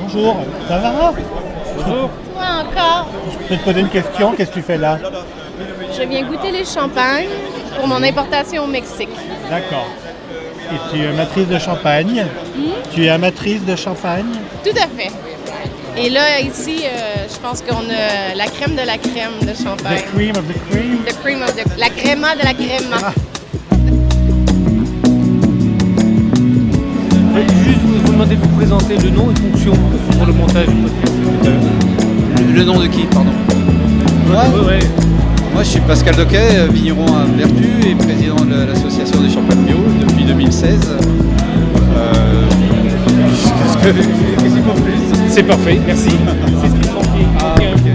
Bonjour, 0.00 0.36
ça 0.68 0.78
va 0.78 1.12
Bonjour. 1.76 2.10
Moi 2.34 2.44
encore. 2.60 3.06
Je 3.32 3.48
peux 3.48 3.56
te 3.56 3.64
poser 3.64 3.80
une 3.80 3.88
question, 3.88 4.32
qu'est-ce 4.32 4.50
que 4.50 4.54
tu 4.56 4.62
fais 4.62 4.78
là 4.78 4.98
Je 5.96 6.02
viens 6.02 6.22
goûter 6.24 6.50
les 6.50 6.64
champagnes 6.64 7.28
pour 7.76 7.86
mon 7.88 8.02
importation 8.02 8.64
au 8.64 8.66
Mexique. 8.66 9.08
D'accord. 9.50 9.86
Et 10.72 10.76
tu 10.96 11.02
es 11.02 11.08
amatrice 11.08 11.46
de 11.48 11.58
champagne 11.58 12.26
Tu 12.92 13.04
es 13.04 13.08
amatrice 13.08 13.64
de 13.64 13.76
champagne 13.76 14.26
Tout 14.64 14.70
à 14.76 14.86
fait. 15.00 15.10
Et 15.98 16.10
là, 16.10 16.40
ici, 16.40 16.82
euh, 16.84 17.24
je 17.32 17.38
pense 17.38 17.62
qu'on 17.62 17.88
a 17.88 18.34
la 18.34 18.46
crème 18.46 18.74
de 18.76 18.82
la 18.84 18.98
crème 18.98 19.38
de 19.40 19.52
The 19.52 19.62
champagne. 19.62 20.02
cream 20.14 20.30
of 20.36 20.44
the 20.46 20.70
cream 20.70 21.04
The 21.06 21.22
cream 21.22 21.42
of 21.42 21.54
the... 21.56 21.78
La 21.78 21.88
créma 21.88 22.34
de 22.34 22.44
la 22.44 22.52
crème. 22.52 22.92
Ah. 22.92 23.12
Juste 27.36 27.80
vous 27.84 27.98
vous 27.98 28.12
demander 28.12 28.36
de 28.36 28.40
vous 28.42 28.48
présenter 28.56 28.96
le 28.96 29.10
nom 29.10 29.28
et 29.30 29.34
fonction 29.40 29.72
pour 30.12 30.26
le 30.26 30.32
montage 30.32 30.66
du 30.66 30.74
podcast. 30.74 31.66
Le 32.54 32.64
nom 32.64 32.78
de 32.80 32.86
qui, 32.86 33.02
pardon 33.06 33.30
Moi, 34.26 34.36
Ouais, 34.36 34.66
ouais. 34.66 34.78
moi 35.52 35.62
je 35.62 35.68
suis 35.68 35.80
Pascal 35.80 36.16
Doquet, 36.16 36.38
euh, 36.54 36.68
vigneron 36.72 37.06
à 37.14 37.24
Vertu 37.36 37.68
et 37.90 37.94
président 37.94 38.36
de 38.44 38.66
l'association 38.66 39.20
des 39.20 39.28
champagnes 39.30 39.64
bio 39.64 39.76
depuis 40.00 40.24
2016. 40.24 40.80
Euh, 41.96 42.42
qu'est-ce 43.04 43.76
que- 43.78 44.42
qu'est-ce 44.42 45.34
C'est 45.34 45.42
parfait, 45.42 45.78
merci. 45.86 46.08
C'est 46.10 46.68
ce 46.68 46.74
qui 46.74 47.85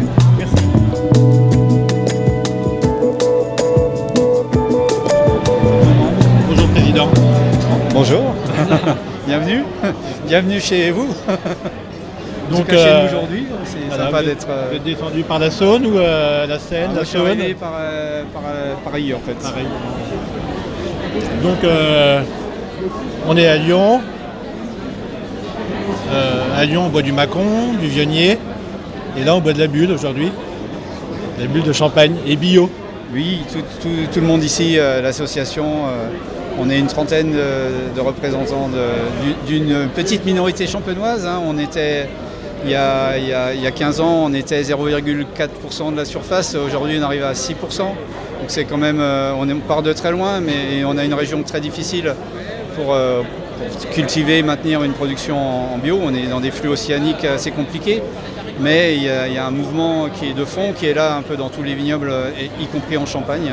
bienvenue, 9.31 9.63
bienvenue 10.27 10.59
chez 10.59 10.91
vous. 10.91 11.07
Donc, 12.51 12.71
euh, 12.73 13.05
aujourd'hui, 13.07 13.45
c'est 13.63 13.77
Voilà, 13.87 14.05
sympa 14.07 14.23
d'être 14.23 14.47
euh, 14.49 14.77
descendu 14.83 15.23
par 15.23 15.39
la 15.39 15.49
Saône 15.49 15.85
ou 15.85 15.97
euh, 15.97 16.45
la 16.45 16.59
Seine, 16.59 16.89
moi, 16.91 16.99
la 16.99 17.05
Saône 17.05 17.27
arrivé 17.27 17.53
par, 17.53 17.71
euh, 17.79 18.23
par, 18.33 18.41
euh, 18.45 18.73
par 18.83 18.93
ailleurs 18.93 19.19
en 19.19 19.25
fait. 19.25 19.35
Pareil. 19.41 19.65
Donc 21.43 21.59
on 23.27 23.37
est 23.37 23.47
à 23.47 23.55
Lyon. 23.55 24.01
À 26.57 26.65
Lyon 26.65 26.83
on 26.87 26.89
boit 26.89 27.01
du 27.01 27.13
Macon, 27.13 27.73
du 27.79 27.87
Vionnier. 27.87 28.37
Et 29.17 29.23
là 29.23 29.33
on 29.35 29.39
boit 29.39 29.53
de 29.53 29.59
la 29.59 29.67
bulle 29.67 29.91
aujourd'hui. 29.91 30.29
La 31.39 31.47
bulle 31.47 31.63
de 31.63 31.73
champagne 31.73 32.15
et 32.27 32.35
bio. 32.35 32.69
Oui, 33.13 33.39
tout, 33.51 33.59
tout- 33.81 34.07
tout 34.13 34.19
le 34.19 34.27
monde 34.27 34.43
ici, 34.43 34.75
l'association, 35.01 35.65
on 36.59 36.69
est 36.69 36.79
une 36.79 36.87
trentaine 36.87 37.33
de, 37.33 38.01
représentants 38.01 38.69
d'une 39.47 39.87
petite 39.95 40.25
minorité 40.25 40.67
champenoise. 40.67 41.25
hein. 41.25 41.41
On 41.45 41.57
était, 41.57 42.07
il 42.63 42.71
y, 42.71 42.75
a, 42.75 43.17
il 43.17 43.27
y 43.27 43.33
a- 43.33 43.53
il 43.53 43.61
y 43.61 43.67
a 43.67 43.71
15 43.71 44.01
ans, 44.01 44.25
on 44.25 44.33
était 44.33 44.61
0,4% 44.61 45.91
de 45.91 45.97
la 45.97 46.05
surface. 46.05 46.55
Aujourd'hui, 46.55 46.97
on 46.99 47.03
arrive 47.03 47.23
à 47.23 47.33
6%. 47.33 47.95
Donc 48.41 48.49
c'est 48.49 48.65
quand 48.65 48.77
même, 48.77 48.99
euh, 48.99 49.33
on, 49.37 49.47
part 49.59 49.83
de 49.83 49.93
très 49.93 50.11
loin, 50.11 50.39
mais 50.39 50.83
on 50.85 50.97
a 50.97 51.03
une 51.03 51.13
région 51.13 51.43
très 51.43 51.61
difficile 51.61 52.15
pour, 52.75 52.93
euh, 52.93 53.21
cultiver 53.91 54.39
et 54.39 54.43
maintenir 54.43 54.83
une 54.83 54.93
production 54.93 55.37
en, 55.73 55.77
bio. 55.77 55.99
On 56.03 56.13
est 56.15 56.27
dans 56.27 56.39
des 56.39 56.49
flux 56.51 56.69
océaniques 56.69 57.25
assez 57.25 57.51
compliqués. 57.51 58.01
Mais 58.59 58.95
il 58.95 59.03
y, 59.03 59.37
a, 59.37 59.45
un 59.45 59.51
mouvement 59.51 60.07
qui 60.09 60.29
est 60.29 60.33
de 60.33 60.45
fond, 60.45 60.73
qui 60.77 60.85
est 60.85 60.93
là 60.93 61.15
un 61.15 61.21
peu 61.23 61.35
dans 61.35 61.49
tous 61.49 61.63
les 61.63 61.73
vignobles, 61.73 62.11
y 62.59 62.65
compris 62.67 62.97
en 62.97 63.05
Champagne. 63.07 63.51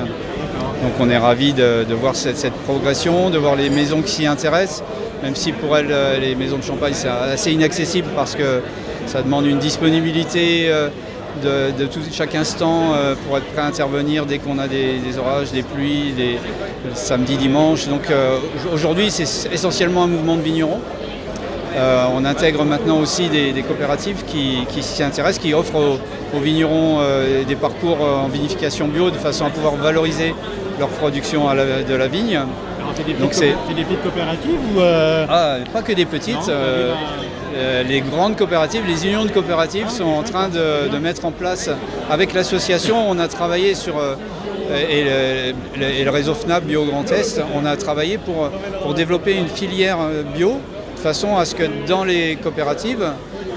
Donc 0.83 0.92
on 1.01 1.11
est 1.11 1.19
ravis 1.19 1.53
de, 1.53 1.84
voir 1.95 2.14
cette, 2.14 2.53
progression, 2.64 3.31
de 3.31 3.39
voir 3.39 3.56
les 3.56 3.70
maisons 3.70 4.03
qui 4.03 4.12
s'y 4.12 4.27
intéressent, 4.27 4.83
même 5.23 5.34
si 5.34 5.53
pour 5.53 5.77
elles, 5.77 5.91
euh, 5.91 6.19
les 6.19 6.34
maisons 6.34 6.59
de 6.59 6.62
Champagne, 6.62 6.92
c'est 6.95 7.09
assez 7.09 7.53
inaccessible 7.53 8.09
parce 8.14 8.34
que 8.34 8.62
ça 9.06 9.23
demande 9.23 9.47
une 9.47 9.59
disponibilité 9.59 10.69
euh, 10.69 10.89
de, 11.42 11.89
chaque 12.12 12.34
instant 12.34 12.92
euh, 12.95 13.14
pour 13.27 13.36
être 13.39 13.47
prêt 13.47 13.62
à 13.62 13.67
intervenir 13.67 14.27
dès 14.27 14.39
qu'on 14.39 14.59
a 14.59 14.69
des, 14.69 15.19
orages, 15.19 15.51
des 15.51 15.62
pluies, 15.62 16.13
des 16.13 16.39
samedi, 16.95 17.36
dimanche. 17.36 17.89
Donc 17.89 18.13
aujourd'hui, 18.73 19.11
c'est 19.11 19.52
essentiellement 19.52 20.05
un 20.05 20.08
mouvement 20.08 20.36
de 20.36 20.42
vignerons. 20.42 20.80
Euh, 21.78 22.05
on 22.16 22.24
intègre 22.24 22.64
maintenant 22.64 22.98
aussi 22.98 23.28
des, 23.28 23.52
des 23.52 23.62
coopératives 23.62 24.24
qui, 24.27 24.58
qui 24.72 24.83
s'y 24.83 25.02
intéressent, 25.02 25.39
qui 25.44 25.55
offrent 25.55 25.77
aux, 25.77 26.36
aux 26.36 26.40
vignerons 26.40 26.98
euh, 27.00 27.44
des 27.44 27.55
parcours 27.56 27.98
euh, 28.02 28.24
en 28.24 28.28
vinification 28.28 28.89
bio 28.89 29.11
de 29.11 29.16
façon 29.16 29.46
à 29.46 29.50
pouvoir 29.50 29.77
valoriser 29.77 30.34
leur 30.80 30.88
production 30.88 31.48
à 31.48 31.55
la- 31.55 31.83
de 31.83 31.94
la 31.94 32.08
vigne. 32.08 32.36
Alors, 32.36 32.92
c'est 32.96 33.06
des 33.06 33.12
Donc 33.12 33.30
petites 33.30 33.34
c'est- 33.44 33.52
co- 33.52 33.58
c'est 33.68 33.74
des 33.74 33.84
petites 33.84 34.02
coopératives 34.02 34.58
ou 34.74 34.80
euh, 34.80 35.27
Ah, 35.28 35.56
pas 35.72 35.83
que 35.83 35.92
des 35.92 36.05
petites. 36.06 36.48
Non, 36.48 36.55
euh, 37.56 37.83
les 37.84 38.00
grandes 38.00 38.36
coopératives, 38.36 38.83
les 38.86 39.06
unions 39.06 39.24
de 39.24 39.30
coopératives 39.30 39.88
sont 39.88 40.05
en 40.05 40.22
train 40.22 40.48
de, 40.48 40.88
de 40.92 40.98
mettre 40.98 41.24
en 41.24 41.30
place, 41.33 41.70
avec 42.11 42.34
l'association, 42.34 42.96
on 43.08 43.18
a 43.18 43.28
travaillé 43.28 43.74
sur, 43.74 43.98
euh, 43.98 44.14
et, 44.70 45.05
le, 45.05 45.80
le- 45.80 45.92
et 46.00 46.05
le 46.05 46.11
réseau 46.11 46.34
FNAP 46.34 46.64
Bio 46.64 46.84
Grand 46.84 47.11
Est, 47.11 47.40
on 47.55 47.64
a 47.67 47.77
travaillé 47.77 48.18
pour, 48.18 48.50
pour 48.83 48.94
développer 48.94 49.34
une 49.34 49.48
filière 49.48 49.98
bio, 50.36 50.61
de 50.98 51.03
façon 51.03 51.36
à 51.36 51.45
ce 51.45 51.55
que 51.55 51.63
dans 51.86 52.03
les 52.03 52.35
coopératives, 52.42 53.07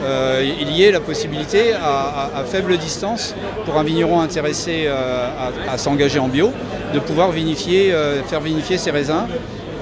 euh, 0.03 0.43
il 0.61 0.71
y 0.77 0.83
ait 0.83 0.91
la 0.91 0.99
possibilité 0.99 1.73
à, 1.73 2.43
faible 2.45 2.77
distance 2.77 3.33
pour 3.65 3.77
un 3.79 3.83
vigneron 3.83 4.21
intéressé 4.21 4.83
euh, 4.85 5.25
à, 5.67 5.77
s'engager 5.79 6.19
en 6.19 6.27
bio, 6.27 6.51
de 6.93 6.99
pouvoir 6.99 7.31
vinifier, 7.31 7.91
euh, 7.93 8.21
faire 8.23 8.41
vinifier 8.41 8.77
ses 8.77 8.91
raisins 8.91 9.25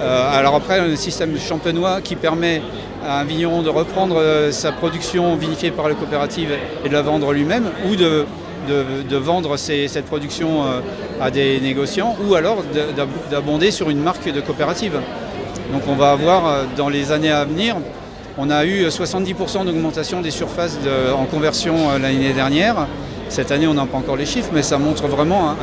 alors 0.02 0.56
après, 0.56 0.80
un 0.80 0.96
système 0.96 1.38
champenois 1.38 2.00
qui 2.02 2.16
permet 2.16 2.62
à 3.06 3.20
un 3.20 3.26
vigneron 3.26 3.62
de 3.64 3.70
reprendre 3.70 4.18
sa 4.52 4.72
production 4.72 5.36
vinifiée 5.36 5.72
par 5.72 5.90
la 5.90 5.94
coopérative 5.96 6.52
et 6.86 6.88
de 6.88 6.94
la 6.94 7.02
vendre 7.02 7.34
lui-même, 7.34 7.66
ou 7.86 7.98
de, 7.98 8.26
vendre 9.18 9.58
cette 9.58 10.06
production 10.06 10.62
à 11.20 11.30
des 11.32 11.60
négociants, 11.60 12.16
ou 12.26 12.34
alors 12.36 12.64
de- 12.74 12.96
d'ab- 12.96 13.10
d'abonder 13.30 13.72
sur 13.72 13.90
une 13.90 14.00
marque 14.00 14.32
de 14.32 14.40
coopérative. 14.40 15.02
Donc 15.72 15.84
on 15.88 15.96
va 15.96 16.12
avoir 16.12 16.48
euh, 16.48 16.64
dans 16.76 16.90
les 16.90 17.12
années 17.12 17.32
à 17.32 17.46
venir, 17.46 17.76
on 18.38 18.50
a 18.50 18.66
eu 18.66 18.88
70% 18.88 19.66
d'augmentation 19.66 20.22
des 20.22 20.32
surfaces 20.32 20.78
en 21.14 21.26
conversion 21.26 21.90
euh, 21.90 22.00
l'année 22.00 22.34
dernière. 22.34 22.88
Cette 23.28 23.52
année, 23.52 23.68
on 23.68 23.76
n'a 23.76 23.86
pas 23.86 23.98
encore 23.98 24.16
les 24.16 24.26
chiffres, 24.26 24.50
mais 24.54 24.64
ça 24.64 24.78
montre 24.80 25.08
vraiment 25.08 25.56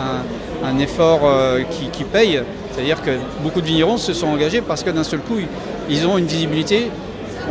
un, 0.62 0.78
effort 0.78 1.22
euh, 1.24 1.62
qui, 1.92 2.04
paye. 2.04 2.40
C'est-à-dire 2.70 3.02
que 3.02 3.10
beaucoup 3.42 3.60
de 3.60 3.66
vignerons 3.66 3.96
se 3.96 4.12
sont 4.12 4.28
engagés 4.28 4.60
parce 4.60 4.84
que 4.84 4.90
d'un 4.90 5.02
seul 5.02 5.20
coup, 5.20 5.36
ils- 5.88 6.06
ont 6.06 6.16
une 6.16 6.26
visibilité. 6.26 6.90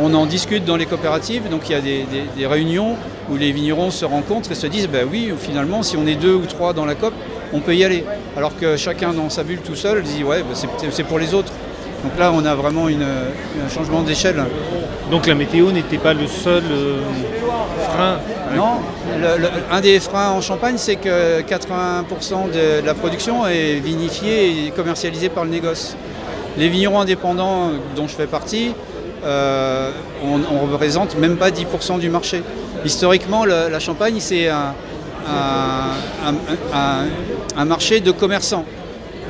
On 0.00 0.14
en 0.14 0.24
discute 0.24 0.64
dans 0.64 0.76
les 0.76 0.86
coopératives, 0.86 1.48
donc 1.50 1.68
il 1.68 1.72
y 1.72 1.74
a 1.74 1.80
des, 1.80 2.46
réunions 2.46 2.96
où 3.30 3.36
les 3.36 3.52
vignerons 3.52 3.90
se 3.90 4.04
rencontrent 4.04 4.52
et 4.52 4.54
se 4.54 4.66
disent 4.66 4.88
ben 4.88 5.06
oui, 5.10 5.32
finalement, 5.38 5.82
si 5.82 5.96
on 5.96 6.06
est 6.06 6.14
deux 6.14 6.34
ou 6.34 6.46
trois 6.46 6.72
dans 6.72 6.86
la 6.86 6.94
COP, 6.94 7.12
on 7.52 7.60
peut 7.60 7.74
y 7.74 7.84
aller. 7.84 8.04
Alors 8.36 8.56
que 8.56 8.76
chacun 8.76 9.12
dans 9.12 9.28
sa 9.28 9.42
bulle 9.42 9.60
tout 9.60 9.74
seul 9.74 10.02
dit 10.02 10.24
ouais, 10.24 10.42
ben, 10.42 10.54
c'est 10.90 11.04
pour 11.04 11.18
les 11.18 11.34
autres. 11.34 11.52
Donc 12.06 12.18
là, 12.20 12.30
on 12.32 12.44
a 12.44 12.54
vraiment 12.54 12.88
une- 12.88 13.02
un 13.02 13.68
changement 13.68 14.02
d'échelle. 14.02 14.40
Donc 15.10 15.26
la 15.26 15.34
météo 15.34 15.72
n'était 15.72 15.98
pas 15.98 16.14
le 16.14 16.28
seul 16.28 16.62
euh, 16.70 16.98
frein. 17.92 18.18
Non, 18.54 18.74
le- 19.20 19.42
le- 19.42 19.48
un 19.72 19.80
des 19.80 19.98
freins 19.98 20.30
en 20.30 20.40
Champagne, 20.40 20.76
c'est 20.78 20.94
que 20.96 21.40
80% 21.42 22.46
de, 22.46 22.80
de 22.80 22.86
la 22.86 22.94
production 22.94 23.44
est 23.46 23.80
vinifiée 23.80 24.66
et 24.66 24.70
commercialisée 24.70 25.28
par 25.30 25.44
le 25.44 25.50
négoce. 25.50 25.96
Les 26.56 26.68
vignerons 26.68 27.00
indépendants, 27.00 27.70
dont 27.96 28.06
je 28.06 28.14
fais 28.14 28.26
partie, 28.28 28.72
euh, 29.24 29.90
on 30.24 30.38
ne 30.38 30.70
représente 30.72 31.18
même 31.18 31.36
pas 31.36 31.50
10% 31.50 31.98
du 31.98 32.08
marché. 32.08 32.42
Historiquement, 32.84 33.44
le- 33.44 33.68
la 33.68 33.80
Champagne, 33.80 34.16
c'est 34.20 34.48
un, 34.48 34.74
un- 35.28 36.28
un- 36.28 36.78
un- 36.78 37.06
un 37.60 37.64
marché 37.64 37.98
de 37.98 38.12
commerçants. 38.12 38.64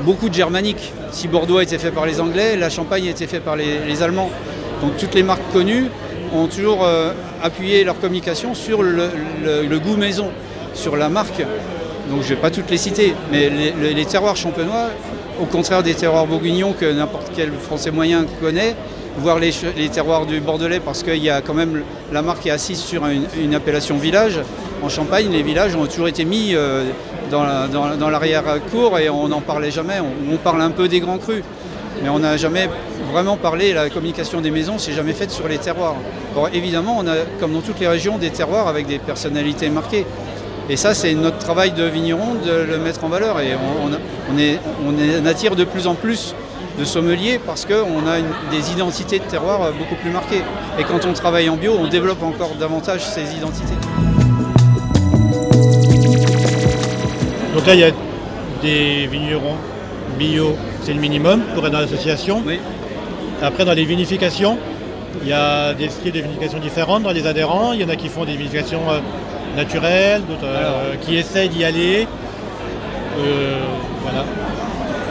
Beaucoup 0.03 0.29
de 0.29 0.35
germanique. 0.35 0.93
Si 1.11 1.27
Bordeaux 1.27 1.59
été 1.61 1.79
fait 1.79 1.91
par 1.91 2.07
les 2.07 2.21
Anglais, 2.21 2.57
la 2.57 2.69
Champagne 2.69 3.07
a 3.09 3.11
été 3.11 3.27
fait 3.27 3.41
par 3.41 3.57
les, 3.57 4.03
Allemands. 4.03 4.31
Donc 4.83 4.97
toutes 4.99 5.15
les 5.15 5.23
marques 5.23 5.51
connues 5.53 5.87
ont 6.35 6.47
toujours 6.47 6.85
euh, 6.85 7.13
appuyé 7.43 7.83
leur 7.83 7.99
communication 7.99 8.55
sur 8.55 8.83
le, 8.83 9.79
goût 9.79 9.97
maison, 9.97 10.31
sur 10.75 10.97
la 10.97 11.09
marque. 11.09 11.41
Donc 12.11 12.23
je 12.23 12.31
ne 12.31 12.35
vais 12.35 12.41
pas 12.41 12.51
toutes 12.51 12.71
les 12.71 12.77
citer, 12.77 13.15
mais 13.33 13.51
les, 13.51 14.05
terroirs 14.05 14.37
champenois, 14.37 14.91
au 15.41 15.47
contraire 15.47 15.83
des 15.83 15.95
terroirs 15.95 16.27
bourguignons 16.27 16.73
que 16.73 16.85
n'importe 16.85 17.33
quel 17.35 17.53
Français 17.53 17.91
moyen 17.91 18.27
connaît, 18.41 18.77
voire 19.19 19.39
les, 19.39 19.53
terroirs 19.91 20.27
du 20.27 20.41
Bordelais, 20.41 20.79
parce 20.79 21.03
qu'il 21.03 21.23
y 21.23 21.31
a 21.31 21.41
quand 21.41 21.55
même 21.55 21.83
la 22.13 22.21
marque 22.21 22.47
est 22.47 22.51
assise 22.51 22.79
sur 22.79 23.07
une, 23.07 23.25
une 23.43 23.55
appellation 23.55 23.97
village. 23.97 24.41
En 24.83 24.91
Champagne, 24.91 25.29
les 25.33 25.43
villages 25.43 25.75
ont 25.75 25.87
toujours 25.87 26.07
été 26.09 26.27
mis 26.27 26.55
euh, 26.55 26.85
dans 27.31 27.43
la- 27.45 27.69
dans- 27.69 27.97
dans 27.97 28.11
l'arrière-cour 28.11 28.99
et 28.99 29.09
on 29.09 29.29
n'en 29.29 29.41
parlait 29.41 29.71
jamais. 29.71 30.01
On, 30.31 30.37
parle 30.37 30.63
un 30.63 30.71
peu 30.71 30.89
des 30.89 31.01
grands 31.01 31.19
crus. 31.19 31.43
Mais 32.03 32.09
on 32.11 32.19
n'a 32.19 32.37
jamais 32.37 32.69
vraiment 33.11 33.37
parlé, 33.37 33.73
la 33.73 33.89
communication 33.89 34.43
des 34.43 34.51
maisons, 34.51 34.77
c'est 34.79 34.93
jamais 34.93 35.15
faite 35.15 35.31
sur 35.31 35.49
les 35.49 35.57
terroirs. 35.57 35.95
Bon, 36.35 36.47
évidemment, 36.53 36.97
on 37.01 37.07
a, 37.07 37.15
comme 37.41 37.55
dans 37.55 37.63
toutes 37.63 37.81
les 37.81 37.89
régions, 37.89 38.19
des 38.19 38.29
terroirs 38.31 38.69
avec 38.69 38.87
des 38.87 38.99
personnalités 38.99 39.71
marquées. 39.71 40.05
Et 40.69 40.77
ça, 40.77 40.95
c'est 40.95 41.15
notre 41.15 41.39
travail 41.39 41.71
de 41.73 41.85
vigneron 41.85 42.35
de 42.45 42.53
le 42.71 42.79
mettre 42.79 43.05
en 43.05 43.09
valeur. 43.09 43.41
Et 43.41 43.55
on, 43.55 45.27
attire 45.27 45.57
de 45.57 45.65
plus 45.65 45.87
en 45.87 45.95
plus 45.95 46.35
de 46.79 46.85
sommelier 46.85 47.41
parce 47.45 47.65
qu'on 47.65 48.07
a 48.07 48.19
des 48.51 48.73
identités 48.73 49.19
de 49.19 49.25
terroir 49.25 49.73
beaucoup 49.79 49.95
plus 49.95 50.11
marquées. 50.11 50.43
Et 50.79 50.85
quand 50.85 51.07
on 51.07 51.13
travaille 51.15 51.49
en 51.49 51.57
bio, 51.57 51.73
on 51.79 51.87
développe 51.87 52.23
encore 52.23 52.51
davantage 52.61 53.05
ces 53.07 53.35
identités. 53.35 53.75
Donc 57.57 57.67
là, 57.67 57.75
il 57.75 57.81
y 57.81 57.85
a 57.85 57.91
des 58.61 59.07
vignerons 59.07 59.57
bio, 60.19 60.55
c'est 60.83 60.93
le 60.93 61.01
minimum 61.01 61.41
pour 61.55 61.67
être 61.67 61.73
dans 61.73 61.81
l'association. 61.81 62.43
Oui. 62.47 62.61
Après, 63.43 63.65
dans 63.65 63.73
les 63.73 63.87
vinifications, 63.87 64.59
il 65.23 65.29
y 65.29 65.33
a 65.33 65.73
des 65.73 65.89
styles 65.89 66.13
de 66.13 66.21
vinification 66.21 66.59
différents 66.59 67.01
dans 67.01 67.13
les 67.13 67.27
adhérents. 67.27 67.73
Il 67.73 67.81
y 67.81 67.85
en 67.85 67.89
a 67.89 67.97
qui 67.97 68.11
font 68.11 68.27
des 68.27 68.37
vinifications 68.37 68.83
euh, 68.91 68.99
naturelles, 69.57 70.21
d'autres 70.29 70.45
euh, 70.45 70.97
qui 71.01 71.17
essayent 71.17 71.49
d'y 71.49 71.65
aller. 71.65 72.07
Euh, 73.21 73.59
voilà. 74.03 74.27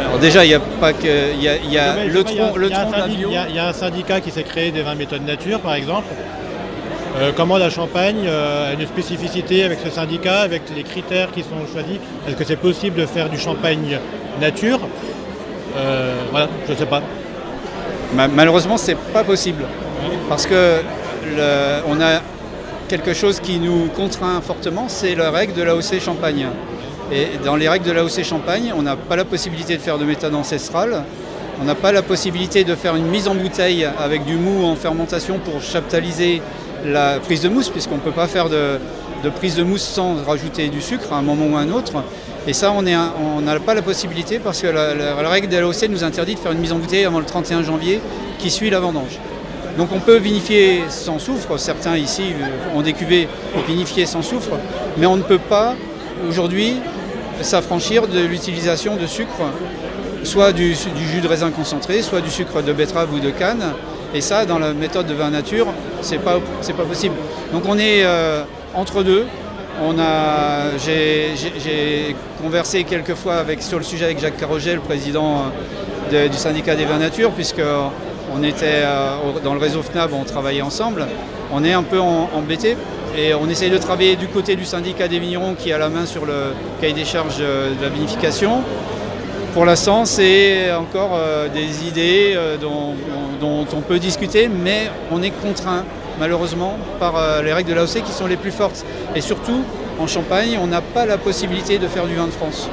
Alors 0.07 0.19
déjà, 0.19 0.45
il 0.45 0.49
n'y 0.49 0.53
a 0.53 0.59
pas 0.59 0.93
que. 0.93 1.33
Il 1.33 1.41
y 1.41 1.49
a, 1.49 1.55
il 1.57 1.73
y 1.73 1.79
a 1.79 2.05
le 2.05 2.23
tronc, 2.23 2.53
il 2.57 3.31
y 3.31 3.35
un 3.35 3.49
y 3.49 3.55
y 3.55 3.59
a 3.59 3.73
syndicat 3.73 4.21
qui 4.21 4.29
s'est 4.29 4.43
créé 4.43 4.69
des 4.69 4.83
vins 4.83 4.93
méthode 4.93 5.25
nature, 5.25 5.61
par 5.61 5.73
exemple. 5.73 6.13
Euh, 7.17 7.31
comment 7.35 7.57
la 7.57 7.69
Champagne 7.69 8.25
euh, 8.27 8.71
a 8.71 8.73
une 8.73 8.85
spécificité 8.85 9.63
avec 9.63 9.79
ce 9.83 9.89
syndicat, 9.89 10.41
avec 10.41 10.63
les 10.75 10.83
critères 10.83 11.31
qui 11.31 11.41
sont 11.43 11.65
choisis 11.71 11.97
Est-ce 12.27 12.35
que 12.35 12.43
c'est 12.43 12.57
possible 12.57 12.99
de 12.99 13.05
faire 13.05 13.29
du 13.29 13.37
champagne 13.37 13.99
nature 14.41 14.79
Euh, 15.77 16.13
Voilà, 16.31 16.49
je 16.67 16.73
ne 16.73 16.77
sais 16.77 16.85
pas. 16.85 17.01
Ma- 18.13 18.27
Malheureusement, 18.27 18.77
c'est 18.77 18.97
pas 19.13 19.23
possible. 19.23 19.63
Parce 20.27 20.45
que 20.45 20.81
le- 21.25 21.81
on 21.87 22.01
a 22.01 22.21
quelque 22.89 23.13
chose 23.13 23.39
qui 23.39 23.59
nous 23.59 23.87
contraint 23.95 24.41
fortement, 24.41 24.85
c'est 24.89 25.15
la 25.15 25.31
règle 25.31 25.53
de 25.53 25.63
l'AOC 25.63 25.99
Champagne. 26.01 26.47
Et 27.13 27.27
dans 27.45 27.55
les 27.55 27.69
règles 27.69 27.85
de 27.85 27.91
l'AOC 27.93 28.23
Champagne, 28.23 28.73
on 28.77 28.81
n'a 28.81 28.95
pas 28.97 29.15
la 29.15 29.25
possibilité 29.25 29.77
de 29.77 29.81
faire 29.81 29.97
de 29.97 30.03
méthode 30.05 30.35
ancestrale. 30.35 31.03
On 31.61 31.63
n'a 31.63 31.75
pas 31.75 31.93
la 31.93 32.01
possibilité 32.01 32.65
de 32.65 32.75
faire 32.75 32.97
une 32.97 33.05
mise 33.07 33.29
en 33.29 33.35
bouteille 33.35 33.87
avec 34.03 34.25
du 34.25 34.35
mou 34.35 34.65
en 34.65 34.75
fermentation 34.75 35.39
pour 35.39 35.61
chaptaliser 35.61 36.41
la 36.85 37.19
prise 37.19 37.41
de 37.41 37.49
mousse, 37.49 37.69
puisqu'on 37.69 37.95
ne 37.95 37.99
peut 38.01 38.11
pas 38.11 38.27
faire 38.27 38.49
de, 38.49 38.79
prise 39.37 39.55
de 39.55 39.63
mousse 39.63 39.81
sans 39.83 40.23
rajouter 40.23 40.67
du 40.69 40.81
sucre 40.81 41.11
à 41.11 41.17
un 41.17 41.21
moment 41.21 41.45
ou 41.47 41.57
à 41.57 41.61
un 41.61 41.71
autre. 41.71 41.93
Et 42.47 42.53
ça, 42.53 42.71
on 42.71 42.81
n'a 42.83 43.59
pas 43.59 43.73
la 43.73 43.81
possibilité 43.81 44.39
parce 44.39 44.61
que 44.61 44.67
la, 44.67 44.93
la- 44.93 45.21
la 45.21 45.29
règle 45.29 45.47
de 45.47 45.57
l'AOC 45.57 45.87
nous 45.89 46.03
interdit 46.03 46.35
de 46.35 46.39
faire 46.39 46.51
une 46.51 46.59
mise 46.59 46.71
en 46.71 46.77
bouteille 46.77 47.05
avant 47.05 47.19
le 47.19 47.25
31 47.25 47.63
janvier 47.63 47.99
qui 48.37 48.51
suit 48.51 48.69
la 48.69 48.79
vendange. 48.79 49.17
Donc 49.77 49.89
on 49.93 49.99
peut 49.99 50.17
vinifier 50.17 50.83
sans 50.89 51.19
soufre, 51.19 51.57
certains 51.59 51.97
ici 51.97 52.21
euh, 52.39 52.77
ont 52.77 52.81
des 52.81 52.93
cuvées 52.93 53.27
vinifiées 53.67 54.05
sans 54.05 54.21
soufre, 54.21 54.51
mais 54.97 55.05
on 55.05 55.17
ne 55.17 55.21
peut 55.23 55.37
pas 55.39 55.73
aujourd'hui 56.29 56.75
s'affranchir 57.41 58.07
de 58.07 58.19
l'utilisation 58.21 58.95
de 58.95 59.05
sucre, 59.05 59.31
soit 60.23 60.53
du 60.53 60.73
jus 60.75 61.19
de 61.21 61.27
raisin 61.27 61.51
concentré, 61.51 62.01
soit 62.01 62.21
du 62.21 62.29
sucre 62.29 62.61
de 62.61 62.71
betterave 62.73 63.13
ou 63.13 63.19
de 63.19 63.31
canne. 63.31 63.63
Et 64.13 64.21
ça, 64.21 64.45
dans 64.45 64.59
la 64.59 64.71
méthode 64.73 65.07
de 65.07 65.13
vin 65.13 65.29
nature, 65.29 65.67
c'est 66.01 66.19
pas, 66.19 66.39
pas 66.39 66.83
possible. 66.83 67.15
Donc 67.51 67.63
on 67.67 67.77
est 67.77 68.03
euh, 68.03 68.43
entre 68.73 69.03
deux. 69.03 69.25
On 69.81 69.99
a, 69.99 70.77
j'ai, 70.77 72.15
conversé 72.41 72.85
quelques 72.85 73.15
fois 73.15 73.35
avec, 73.35 73.61
sur 73.61 73.77
le 73.77 73.83
sujet 73.83 74.05
avec 74.05 74.19
Jacques 74.19 74.37
Carroget, 74.37 74.75
le 74.75 74.79
président 74.79 75.51
euh, 76.13 76.27
du 76.29 76.37
syndicat 76.37 76.75
des 76.75 76.85
vins 76.85 76.97
nature, 76.97 77.31
puisque 77.31 77.61
on 78.33 78.43
était 78.43 78.83
euh, 78.83 79.17
dans 79.43 79.53
le 79.53 79.59
réseau 79.59 79.81
FNAB, 79.81 80.13
on 80.13 80.23
travaillait 80.23 80.61
ensemble. 80.61 81.05
On 81.51 81.63
est 81.63 81.73
un 81.73 81.83
peu 81.83 81.99
embêté 81.99 82.77
et 83.17 83.33
on 83.33 83.49
essaye 83.49 83.69
de 83.69 83.77
travailler 83.77 84.15
du 84.15 84.27
côté 84.27 84.55
du 84.55 84.65
syndicat 84.65 85.07
des 85.07 85.19
vignerons 85.19 85.55
qui 85.55 85.71
a 85.71 85.77
la 85.77 85.89
main 85.89 86.05
sur 86.05 86.25
le 86.25 86.53
cahier 86.79 86.93
des 86.93 87.05
charges 87.05 87.39
de 87.39 87.81
la 87.81 87.89
vinification. 87.89 88.63
Pour 89.55 89.63
l'instant, 89.63 90.03
c'est 90.03 90.69
encore 90.73 91.11
euh, 91.13 91.47
des 91.47 91.87
idées 91.87 92.33
euh, 92.35 92.57
dont, 92.57 92.93
on 93.73 93.79
peut 93.79 93.99
discuter, 93.99 94.49
mais 94.49 94.89
on 95.11 95.23
est 95.23 95.29
contraint 95.29 95.85
malheureusement 96.19 96.77
par 96.99 97.15
euh, 97.15 97.41
les 97.41 97.53
règles 97.53 97.69
de 97.69 97.75
l'AOC 97.75 98.03
qui 98.03 98.11
sont 98.11 98.27
les 98.27 98.35
plus 98.35 98.51
fortes. 98.51 98.85
Et 99.15 99.21
surtout, 99.21 99.63
en 99.97 100.07
Champagne, 100.07 100.59
on 100.61 100.67
n'a 100.67 100.81
pas 100.81 101.05
la 101.05 101.17
possibilité 101.17 101.77
de 101.77 101.87
faire 101.87 102.05
du 102.05 102.15
vin 102.15 102.25
de 102.25 102.31
France. 102.31 102.69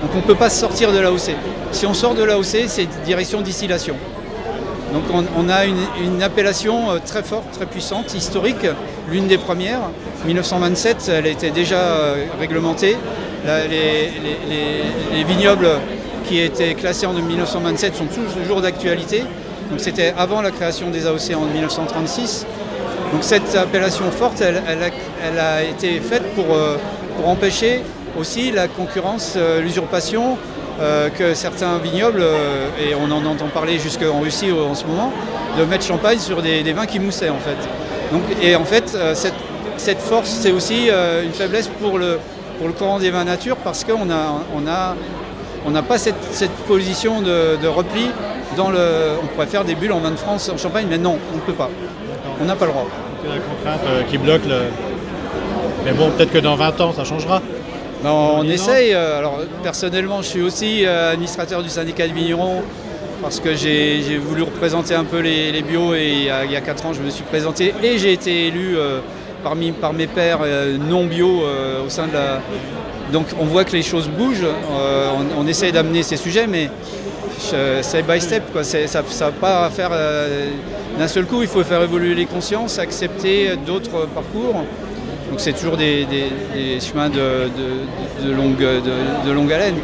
Donc 0.00 0.10
on 0.14 0.16
ne 0.16 0.22
peut 0.22 0.34
pas 0.34 0.48
sortir 0.48 0.90
de 0.90 1.00
l'AOC. 1.00 1.32
Si 1.70 1.84
on 1.84 1.92
sort 1.92 2.14
de 2.14 2.24
l'AOC, 2.24 2.64
c'est 2.66 2.86
direction 3.04 3.42
distillation. 3.42 3.96
Donc 4.94 5.02
on, 5.36 5.48
a 5.50 5.66
une, 5.66 6.22
appellation 6.22 6.98
très 7.04 7.22
forte, 7.22 7.50
très 7.52 7.66
puissante, 7.66 8.14
historique, 8.14 8.66
l'une 9.10 9.26
des 9.26 9.38
premières. 9.38 9.82
1927, 10.24 11.10
elle 11.14 11.26
était 11.26 11.50
déjà 11.50 12.14
réglementée. 12.38 12.96
Les 13.46 15.24
vignobles 15.24 15.68
qui 16.22 16.40
étaient 16.40 16.74
classés 16.74 17.06
en 17.06 17.12
1927 17.12 17.94
sont 17.94 18.06
toujours 18.06 18.60
d'actualité. 18.60 19.24
Donc 19.70 19.80
c'était 19.80 20.12
avant 20.16 20.42
la 20.42 20.50
création 20.50 20.90
des 20.90 21.06
AOC 21.06 21.34
en 21.34 21.46
1936. 21.46 22.46
Donc 23.12 23.22
cette 23.22 23.54
appellation 23.54 24.10
forte, 24.10 24.40
elle, 24.42 25.38
a, 25.38 25.62
été 25.62 26.00
faite 26.00 26.22
pour, 26.34 26.54
euh, 26.54 26.76
pour 27.16 27.28
empêcher 27.28 27.82
aussi 28.18 28.50
la 28.50 28.68
concurrence, 28.68 29.34
euh, 29.36 29.60
l'usurpation 29.60 30.38
euh, 30.80 31.10
que 31.10 31.34
certains 31.34 31.78
vignobles, 31.78 32.24
et 32.80 32.94
on 32.94 33.10
en 33.12 33.24
entend 33.26 33.48
parler 33.48 33.78
jusqu'en 33.78 34.20
Russie 34.20 34.50
en 34.50 34.74
ce 34.74 34.86
moment, 34.86 35.12
de 35.58 35.64
mettre 35.64 35.84
champagne 35.84 36.18
sur 36.18 36.40
des, 36.40 36.62
vins 36.72 36.86
qui 36.86 36.98
moussaient 37.00 37.28
en 37.28 37.38
fait. 37.38 37.56
Donc, 38.12 38.22
et 38.42 38.56
en 38.56 38.64
fait, 38.64 38.96
cette, 39.76 40.00
force, 40.00 40.30
c'est 40.30 40.52
aussi 40.52 40.88
une 41.24 41.32
faiblesse 41.32 41.68
pour 41.80 41.98
le, 41.98 42.18
pour 42.58 42.68
le 42.68 42.72
courant 42.72 42.98
des 42.98 43.10
vins 43.10 43.24
nature 43.24 43.56
parce 43.56 43.84
qu'on 43.84 44.10
a, 44.10 44.42
on 44.54 44.66
a, 44.66 44.96
on 45.66 45.70
n'a 45.70 45.82
pas 45.82 45.98
cette, 45.98 46.22
cette 46.30 46.50
position 46.66 47.20
de, 47.22 47.56
de 47.60 47.68
repli 47.68 48.08
dans 48.56 48.70
le. 48.70 48.78
On 49.22 49.26
pourrait 49.28 49.46
faire 49.46 49.64
des 49.64 49.74
bulles 49.74 49.92
en 49.92 50.00
vin 50.00 50.10
de 50.10 50.16
France, 50.16 50.50
en 50.52 50.58
Champagne, 50.58 50.86
mais 50.88 50.98
non, 50.98 51.18
on 51.32 51.36
ne 51.36 51.40
peut 51.42 51.52
pas. 51.52 51.70
On 52.40 52.44
n'a 52.44 52.56
pas 52.56 52.66
le 52.66 52.72
droit. 52.72 52.86
C'est 53.22 53.28
la 53.28 53.36
contrainte 53.36 53.80
euh, 53.88 54.02
qui 54.10 54.18
bloque 54.18 54.44
le. 54.48 54.62
Mais 55.84 55.92
bon, 55.92 56.10
peut-être 56.10 56.32
que 56.32 56.38
dans 56.38 56.54
20 56.56 56.80
ans, 56.80 56.92
ça 56.92 57.04
changera. 57.04 57.40
Non, 58.04 58.36
on 58.38 58.44
essaye. 58.48 58.92
euh, 58.92 59.18
Alors 59.18 59.38
personnellement, 59.62 60.22
je 60.22 60.26
suis 60.28 60.42
aussi 60.42 60.84
euh, 60.84 61.12
administrateur 61.12 61.62
du 61.62 61.68
syndicat 61.68 62.08
de 62.08 62.12
vignerons 62.12 62.62
parce 63.22 63.38
que 63.38 63.54
j'ai 63.54 64.18
voulu 64.18 64.42
représenter 64.42 64.94
un 64.96 65.04
peu 65.04 65.20
les, 65.20 65.52
les 65.52 65.62
bio 65.62 65.94
et 65.94 66.08
il 66.10 66.24
y, 66.24 66.30
a, 66.30 66.44
il 66.44 66.50
y 66.50 66.56
a 66.56 66.60
4 66.60 66.86
ans, 66.86 66.92
je 66.92 67.00
me 67.00 67.10
suis 67.10 67.22
présenté 67.22 67.72
et 67.80 67.96
j'ai 67.98 68.12
été 68.12 68.48
élu 68.48 68.76
parmi, 69.44 69.70
par 69.70 69.92
mes 69.92 70.08
pairs 70.08 70.40
non 70.88 71.04
bio 71.04 71.44
au 71.86 71.88
sein 71.88 72.08
de 72.08 72.14
la. 72.14 72.40
Donc 73.12 73.26
on 73.38 73.44
voit 73.44 73.64
que 73.64 73.72
les 73.72 73.82
choses 73.82 74.08
bougent. 74.08 74.44
euh, 74.44 75.10
on, 75.38 75.46
essaye 75.46 75.70
d'amener 75.70 76.02
ces 76.02 76.16
sujets, 76.16 76.46
mais 76.46 76.70
je- 77.38 77.82
step 77.82 78.06
by 78.10 78.20
step, 78.20 78.42
Ça 78.62 78.78
ne 79.02 79.18
va 79.18 79.30
pas 79.32 79.70
faire 79.70 79.90
euh, 79.92 80.48
d'un 80.98 81.08
seul 81.08 81.26
coup. 81.26 81.42
Il 81.42 81.48
faut 81.48 81.62
faire 81.62 81.82
évoluer 81.82 82.14
les 82.14 82.26
consciences, 82.26 82.78
accepter 82.78 83.56
d'autres 83.66 84.06
parcours. 84.14 84.64
Donc 85.30 85.38
c'est 85.40 85.52
toujours 85.52 85.76
des, 85.76 86.06
chemins 86.80 87.10
de, 87.10 87.48
longue, 88.32 89.52
haleine. 89.52 89.76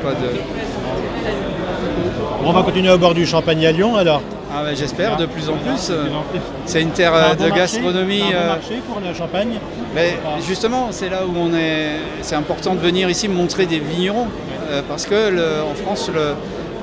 On 2.44 2.52
va 2.52 2.62
continuer 2.62 2.90
au 2.90 2.98
bord 2.98 3.14
du 3.14 3.26
Champagne 3.26 3.66
à 3.66 3.72
Lyon 3.72 3.96
alors. 3.96 4.22
Ah, 4.50 4.62
bah, 4.64 4.74
J'espère 4.74 5.16
de 5.16 5.26
plus 5.26 5.48
en 5.48 5.54
plus. 5.56 5.92
C'est 6.66 6.80
une 6.82 6.90
terre 6.90 7.14
un 7.14 7.18
euh, 7.18 7.34
bon 7.34 7.44
de 7.44 7.48
marché, 7.50 7.60
gastronomie. 7.80 8.22
c'est 8.28 8.34
un 8.34 8.38
bon 8.40 8.44
euh, 8.44 8.48
marché 8.48 8.74
pour 8.90 9.00
la 9.00 9.14
Champagne. 9.14 9.58
Mais 9.94 10.16
justement, 10.46 10.88
c'est 10.90 11.08
là 11.10 11.20
où 11.26 11.32
on 11.38 11.54
est. 11.54 11.96
C'est 12.22 12.34
important 12.36 12.74
de 12.74 12.80
venir 12.80 13.08
ici 13.10 13.28
montrer 13.28 13.66
des 13.66 13.78
vignerons, 13.78 14.26
euh, 14.70 14.80
parce 14.88 15.06
que 15.06 15.28
le- 15.30 15.62
en 15.70 15.74
France, 15.74 16.10
le, 16.14 16.34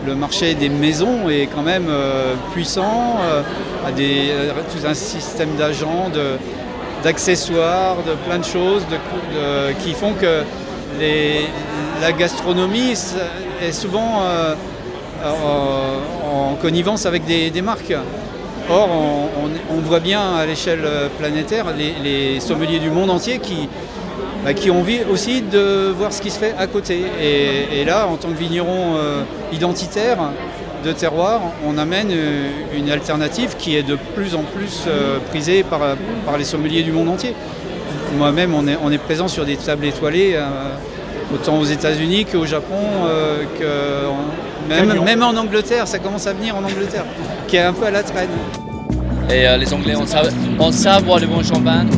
le 0.08 0.16
marché 0.16 0.54
des 0.54 0.70
maisons 0.70 1.30
est 1.30 1.48
quand 1.54 1.64
même 1.64 1.88
puissant, 2.54 3.16
a 3.88 3.92
des, 3.92 4.30
tout 4.72 4.88
un 4.88 4.94
système 4.94 5.56
d'agents, 5.58 6.10
d'accessoires, 7.04 7.98
de, 8.06 8.14
plein 8.28 8.40
de 8.40 8.46
choses 8.46 8.84
de- 8.88 8.96
de- 8.96 9.74
qui 9.84 9.94
font 9.94 10.14
que 10.14 10.44
les- 11.00 11.48
la 12.02 12.12
gastronomie 12.12 12.94
est 13.62 13.72
souvent 13.72 14.22
euh, 14.24 14.54
en, 15.26 16.15
en 16.34 16.56
connivence 16.56 17.06
avec 17.06 17.26
des, 17.26 17.62
marques. 17.62 17.94
Or, 18.70 18.90
on, 19.70 19.80
voit 19.82 20.00
bien 20.00 20.36
à 20.36 20.46
l'échelle 20.46 20.88
planétaire 21.20 21.66
les, 21.78 22.40
sommeliers 22.40 22.80
du 22.80 22.90
monde 22.90 23.12
entier 23.12 23.40
qui, 23.40 23.70
bah, 24.44 24.54
qui 24.54 24.70
ont 24.70 24.80
envie 24.80 25.00
aussi 25.12 25.42
de 25.42 25.92
voir 25.98 26.14
ce 26.14 26.22
qui 26.22 26.30
se 26.30 26.38
fait 26.38 26.54
à 26.58 26.68
côté. 26.68 27.02
Et, 27.20 27.84
là, 27.84 28.08
en 28.08 28.16
tant 28.16 28.30
que 28.30 28.38
vigneron 28.38 28.96
euh, 28.96 29.24
identitaire 29.52 30.18
de 30.84 30.92
terroir, 30.92 31.42
on 31.66 31.80
amène 31.80 32.10
euh, 32.12 32.50
une 32.78 32.92
alternative 32.92 33.56
qui 33.58 33.76
est 33.76 33.82
de 33.82 33.98
plus 34.16 34.36
en 34.36 34.44
plus 34.44 34.84
euh, 34.88 35.18
prisée 35.32 35.64
par, 35.64 35.80
par 36.26 36.38
les 36.38 36.44
sommeliers 36.44 36.84
du 36.84 36.92
monde 36.92 37.10
entier. 37.10 37.34
Moi-même, 38.18 38.54
on 38.54 38.92
est, 38.92 38.98
présent 39.00 39.28
sur 39.28 39.46
des 39.46 39.58
tables 39.58 39.86
étoilées, 39.86 40.40
autant 41.34 41.58
aux 41.58 41.66
États-Unis 41.66 42.26
qu'au 42.26 42.46
Japon, 42.46 42.80
euh, 43.08 43.44
que 43.60 44.08
en- 44.08 44.55
même, 44.68 45.24
en 45.24 45.36
Angleterre, 45.36 45.88
ça 45.88 46.00
commence 46.00 46.28
à 46.28 46.34
venir 46.34 46.56
en 46.56 46.64
Angleterre, 46.64 47.06
qui 47.48 47.58
est 47.58 47.62
un 47.62 47.74
peu 47.74 47.86
à 47.86 47.92
la 47.92 48.04
traîne. 48.04 48.30
Et 49.30 49.48
euh, 49.48 49.58
les 49.58 49.74
Anglais, 49.74 49.96
on 49.96 50.06
savent, 50.06 50.32
on 50.60 50.72
sait 50.72 51.02
boire 51.02 51.20
le 51.20 51.28
bon 51.28 51.44
champagne. 51.44 51.90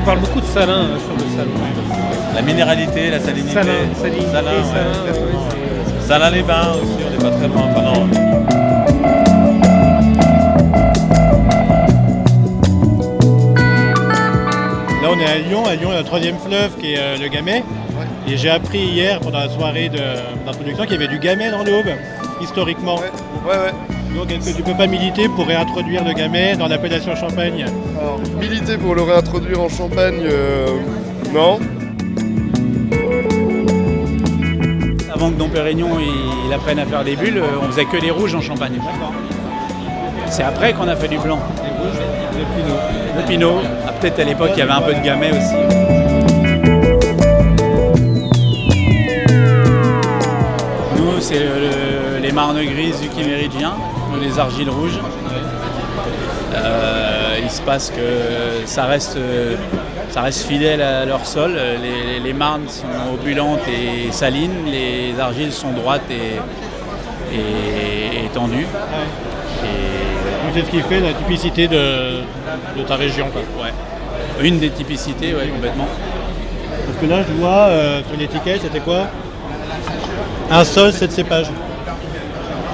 On 0.00 0.04
parle 0.04 0.20
beaucoup 0.20 0.40
de 0.40 0.46
salin 0.46 0.82
hein, 0.82 0.98
sur 1.04 1.14
le 1.14 1.36
salon. 1.36 1.50
La 2.34 2.42
minéralité, 2.42 3.10
la 3.10 3.20
salinité. 3.20 3.52
Salin, 3.54 3.72
salinité, 4.00 4.26
Salin, 4.32 4.50
ouais, 4.50 4.64
salin, 4.64 4.90
exactement. 5.06 5.48
ouais, 5.48 6.06
Salin 6.06 6.30
les 6.30 6.42
bains 6.42 6.72
aussi, 6.74 7.04
on 7.06 7.10
n'est 7.10 7.30
pas 7.30 7.36
très 7.36 7.48
loin. 7.48 7.68
Enfin, 7.70 7.82
non. 7.82 8.67
On 15.18 15.20
est 15.20 15.26
à 15.26 15.38
Lyon. 15.38 15.64
À 15.66 15.74
Lyon, 15.74 15.88
il 15.90 15.94
y 15.94 15.96
a 15.96 15.98
le 15.98 16.04
troisième 16.04 16.38
fleuve 16.38 16.76
qui 16.78 16.94
est 16.94 16.98
euh, 16.98 17.16
le 17.16 17.28
Gamay. 17.28 17.62
Et 18.26 18.36
j'ai 18.36 18.50
appris 18.50 18.78
hier, 18.78 19.20
pendant 19.20 19.38
la 19.38 19.48
soirée 19.48 19.88
d'introduction, 19.88 20.84
qu'il 20.84 20.92
y 20.92 20.96
avait 20.96 21.08
du 21.08 21.18
Gamay 21.18 21.50
dans 21.50 21.64
l'Aube, 21.64 21.88
historiquement. 22.40 22.96
Ouais, 22.96 23.48
ouais. 23.48 24.16
Donc, 24.16 24.30
est-ce 24.30 24.52
que 24.52 24.56
tu 24.56 24.62
peux 24.62 24.76
pas 24.76 24.86
militer 24.86 25.28
pour 25.28 25.46
réintroduire 25.46 26.04
le 26.04 26.12
Gamay 26.12 26.56
dans 26.56 26.68
l'appellation 26.68 27.14
Champagne 27.16 27.64
Alors, 27.98 28.20
militer 28.40 28.76
pour 28.76 28.94
le 28.94 29.02
réintroduire 29.02 29.60
en 29.60 29.68
Champagne, 29.68 30.20
euh, 30.24 30.66
non. 31.32 31.58
Avant 35.12 35.30
que 35.30 35.36
Dom 35.36 35.50
Pérignon 35.50 35.98
il, 35.98 36.46
il 36.46 36.52
apprenne 36.52 36.78
à 36.78 36.86
faire 36.86 37.02
des 37.02 37.16
bulles, 37.16 37.38
euh, 37.38 37.58
on 37.62 37.66
faisait 37.66 37.86
que 37.86 37.96
des 38.00 38.10
rouges 38.10 38.34
en 38.34 38.40
Champagne. 38.40 38.78
C'est 40.26 40.42
après 40.42 40.72
qu'on 40.74 40.88
a 40.88 40.94
fait 40.96 41.08
du 41.08 41.18
blanc. 41.18 41.38
Le 43.16 43.22
pinot. 43.26 43.60
Ah, 43.86 43.92
Peut-être 44.00 44.20
à 44.20 44.24
l'époque 44.24 44.50
il 44.54 44.58
y 44.58 44.62
avait 44.62 44.70
un 44.72 44.80
peu 44.82 44.94
de 44.94 45.00
gamay 45.00 45.30
aussi. 45.30 45.54
Nous 50.96 51.20
c'est 51.20 51.38
le- 51.38 51.44
le- 51.44 52.18
les 52.22 52.32
marnes 52.32 52.62
grises 52.64 53.00
du 53.00 53.08
Quiméridien, 53.08 53.72
ou 54.12 54.20
les 54.20 54.38
argiles 54.38 54.70
rouges. 54.70 54.98
Euh, 56.54 57.38
il 57.42 57.50
se 57.50 57.60
passe 57.62 57.90
que 57.90 58.66
ça 58.66 58.84
reste, 58.86 59.18
ça 60.10 60.22
reste 60.22 60.46
fidèle 60.46 60.82
à 60.82 61.04
leur 61.04 61.24
sol. 61.26 61.56
Les, 62.24 62.32
marnes 62.32 62.68
sont 62.68 63.14
opulentes 63.14 63.60
et 63.68 64.10
salines, 64.12 64.66
les 64.66 65.18
argiles 65.20 65.52
sont 65.52 65.70
droites 65.70 66.10
et- 66.10 66.38
et 67.34 68.28
tendues. 68.34 68.66
Et 70.48 70.50
C'est 70.54 70.66
ce 70.66 70.70
qui 70.70 70.80
fait 70.80 71.00
la 71.00 71.12
typicité 71.12 71.68
de, 71.68 72.20
de 72.76 72.82
ta 72.86 72.96
région. 72.96 73.26
quoi. 73.32 73.42
ouais. 73.64 73.72
Une 74.46 74.58
des 74.58 74.70
typicités, 74.70 75.34
ouais, 75.34 75.48
complètement. 75.48 75.88
Parce 76.86 76.98
que 76.98 77.06
là, 77.06 77.22
je 77.28 77.32
vois 77.40 77.50
euh, 77.68 78.00
sur 78.08 78.18
l'étiquette, 78.18 78.60
c'était 78.62 78.80
quoi? 78.80 79.06
Un 80.50 80.64
sol, 80.64 80.92
7 80.92 81.12
cépages. 81.12 81.48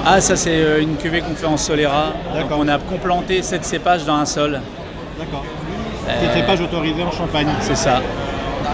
Ah, 0.05 0.21
ça 0.21 0.35
c'est 0.35 0.51
euh, 0.55 0.81
une 0.81 0.95
cuvée 0.97 1.21
qu'on 1.21 1.33
fait 1.35 1.47
en 1.47 1.57
Solera. 1.57 2.13
Donc, 2.33 2.43
D'accord. 2.43 2.59
on 2.61 2.67
a 2.67 2.77
complanté 2.77 3.41
7 3.41 3.65
cépages 3.65 4.05
dans 4.05 4.15
un 4.15 4.25
sol. 4.25 4.61
D'accord. 5.19 5.43
Euh, 6.07 6.21
7 6.21 6.33
cépages 6.33 6.61
autorisés 6.61 7.03
en 7.03 7.11
Champagne. 7.11 7.47
C'est 7.61 7.75
ça. 7.75 8.01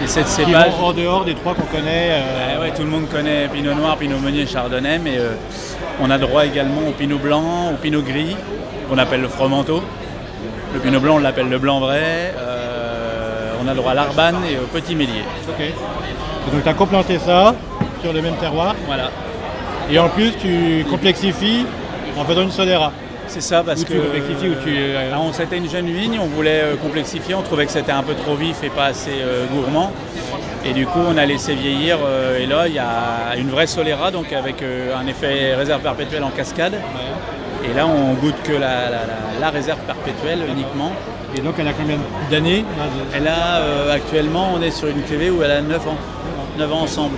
Les 0.02 0.08
7 0.08 0.26
Qui 0.26 0.32
cépages. 0.32 0.74
vont 0.80 0.88
en 0.88 0.94
dehors 0.94 1.24
des 1.26 1.34
trois 1.36 1.54
qu'on 1.54 1.62
connaît. 1.64 2.12
euh, 2.12 2.62
ouais, 2.62 2.72
tout 2.72 2.84
le 2.84 2.90
monde 2.90 3.08
connaît 3.10 3.48
Pinot 3.48 3.74
Noir, 3.74 3.96
Pinot 3.98 4.20
Meunier, 4.20 4.46
Chardonnay, 4.46 5.00
mais 5.00 5.18
euh, 5.18 5.32
on 6.02 6.10
a 6.12 6.18
droit 6.18 6.46
également 6.46 6.82
au 6.88 6.92
Pinot 6.92 7.18
Blanc, 7.18 7.72
au 7.74 7.78
Pinot 7.78 8.02
Gris, 8.02 8.36
qu'on 8.92 8.98
appelle 8.98 9.22
le 9.22 9.30
Fromenteau. 9.30 9.82
Le 10.74 10.80
Pinot 10.82 11.00
Blanc, 11.00 11.16
on 11.16 11.20
l'appelle 11.20 11.48
le 11.50 11.58
Blanc 11.58 11.80
Vrai. 11.80 12.34
Euh, 12.38 13.54
on 13.64 13.68
a 13.70 13.74
droit 13.74 13.92
à 13.92 13.96
l'Arbane 13.96 14.36
et 14.52 14.58
au 14.58 14.66
Petit 14.68 14.96
Mélier. 14.96 15.24
Ok. 15.48 15.62
Et 15.62 16.52
donc 16.52 16.64
tu 16.64 16.68
as 16.70 16.74
complanté 16.74 17.18
ça 17.18 17.56
sur 18.02 18.12
le 18.12 18.22
même 18.22 18.36
terroir. 18.36 18.76
Voilà. 18.86 19.10
Et 19.90 19.98
en 19.98 20.10
plus, 20.10 20.34
tu 20.42 20.86
complexifies 20.90 21.66
en 22.18 22.26
faisant 22.26 22.42
une 22.42 22.52
Solera. 22.52 22.92
C'est 23.28 23.40
ça 23.42 23.64
parce 23.66 23.86
tu 23.86 23.94
que 23.94 23.98
complexifies 23.98 24.50
ou 24.50 24.56
tu, 24.62 24.74
euh, 24.78 25.10
on- 25.18 25.32
c'était 25.32 25.56
une 25.58 25.70
jeune 25.70 25.86
vigne, 25.90 26.20
on 26.22 26.26
voulait 26.26 26.62
euh, 26.64 26.76
complexifier, 26.76 27.34
on 27.34 27.42
trouvait 27.42 27.66
que 27.66 27.72
c'était 27.72 27.94
un 27.94 28.04
peu 28.04 28.14
trop 28.14 28.36
vif 28.36 28.62
et 28.62 28.70
pas 28.70 28.86
assez 28.88 29.12
euh, 29.22 29.46
gourmand. 29.54 29.90
Et 30.66 30.74
du 30.74 30.86
coup, 30.86 31.00
on 31.08 31.18
a 31.18 31.26
laissé 31.26 31.56
vieillir. 31.56 31.98
euh, 32.06 32.40
et 32.40 32.46
là, 32.46 32.68
il 32.68 32.74
y 32.74 32.80
a 32.80 33.38
une 33.38 33.50
vraie 33.50 33.68
Solera, 33.68 34.12
donc 34.12 34.34
avec 34.34 34.58
un 34.62 35.08
effet 35.08 35.56
réserve 35.56 35.82
perpétuelle 35.82 36.24
en 36.26 36.30
cascade. 36.32 36.74
Et 37.64 37.74
là, 37.74 37.86
on 37.88 38.14
goûte 38.16 38.42
que 38.44 38.54
la, 38.54 38.60
la- 38.90 39.06
la- 39.06 39.40
la 39.40 39.50
réserve 39.50 39.80
perpétuelle 39.82 40.40
uniquement. 40.50 40.92
Et 41.36 41.40
donc 41.42 41.56
elle 41.60 41.68
a 41.68 41.74
combien 41.74 41.96
d'années 42.30 42.66
Et 43.16 43.20
là, 43.22 43.58
euh, 43.60 43.94
actuellement, 43.96 44.50
on 44.56 44.62
est 44.62 44.72
sur 44.72 44.88
une 44.90 45.02
cuvée 45.04 45.30
où 45.30 45.42
elle 45.44 45.52
a 45.52 45.62
9 45.62 45.88
ans. 45.88 45.98
9 46.58 46.74
ans 46.74 46.82
ensemble. 46.82 47.16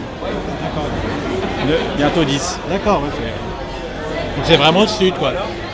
Ne- 1.67 1.97
bientôt 1.97 2.23
10. 2.23 2.59
D'accord, 2.69 3.01
c'est- 3.11 4.35
Donc 4.35 4.45
c'est 4.45 4.57
vraiment 4.57 4.81
le 4.81 4.87
sud 4.87 5.13
quoi. 5.15 5.31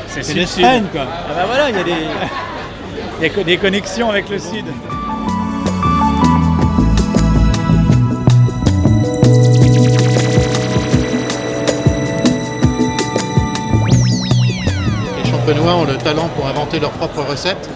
C'est 0.08 0.24
l'Espagne 0.34 0.86
quoi. 0.92 1.02
Ah 1.10 1.34
bah 1.36 1.44
voilà, 1.48 1.70
il 1.70 1.76
y 1.76 1.80
a 1.80 1.84
des, 1.84 3.26
a 3.26 3.30
co- 3.30 3.44
des 3.44 3.58
connexions 3.58 4.10
avec 4.10 4.30
le 4.30 4.40
sud. 4.40 4.66
Champenois 15.50 15.76
ont 15.76 15.86
le 15.86 15.98
talent 15.98 16.30
pour 16.36 16.46
inventer 16.48 16.80
leurs 16.80 16.92
propres 16.92 17.24
recettes. 17.24 17.70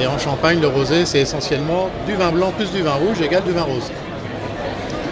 Et 0.00 0.06
en 0.06 0.16
Champagne, 0.18 0.60
le 0.60 0.68
rosé, 0.68 1.06
c'est 1.06 1.20
essentiellement 1.20 1.88
du 2.06 2.14
vin 2.14 2.30
blanc 2.30 2.52
plus 2.56 2.70
du 2.70 2.82
vin 2.82 2.92
rouge 2.92 3.20
égale 3.20 3.42
du 3.42 3.50
vin 3.50 3.62
rose. 3.62 3.90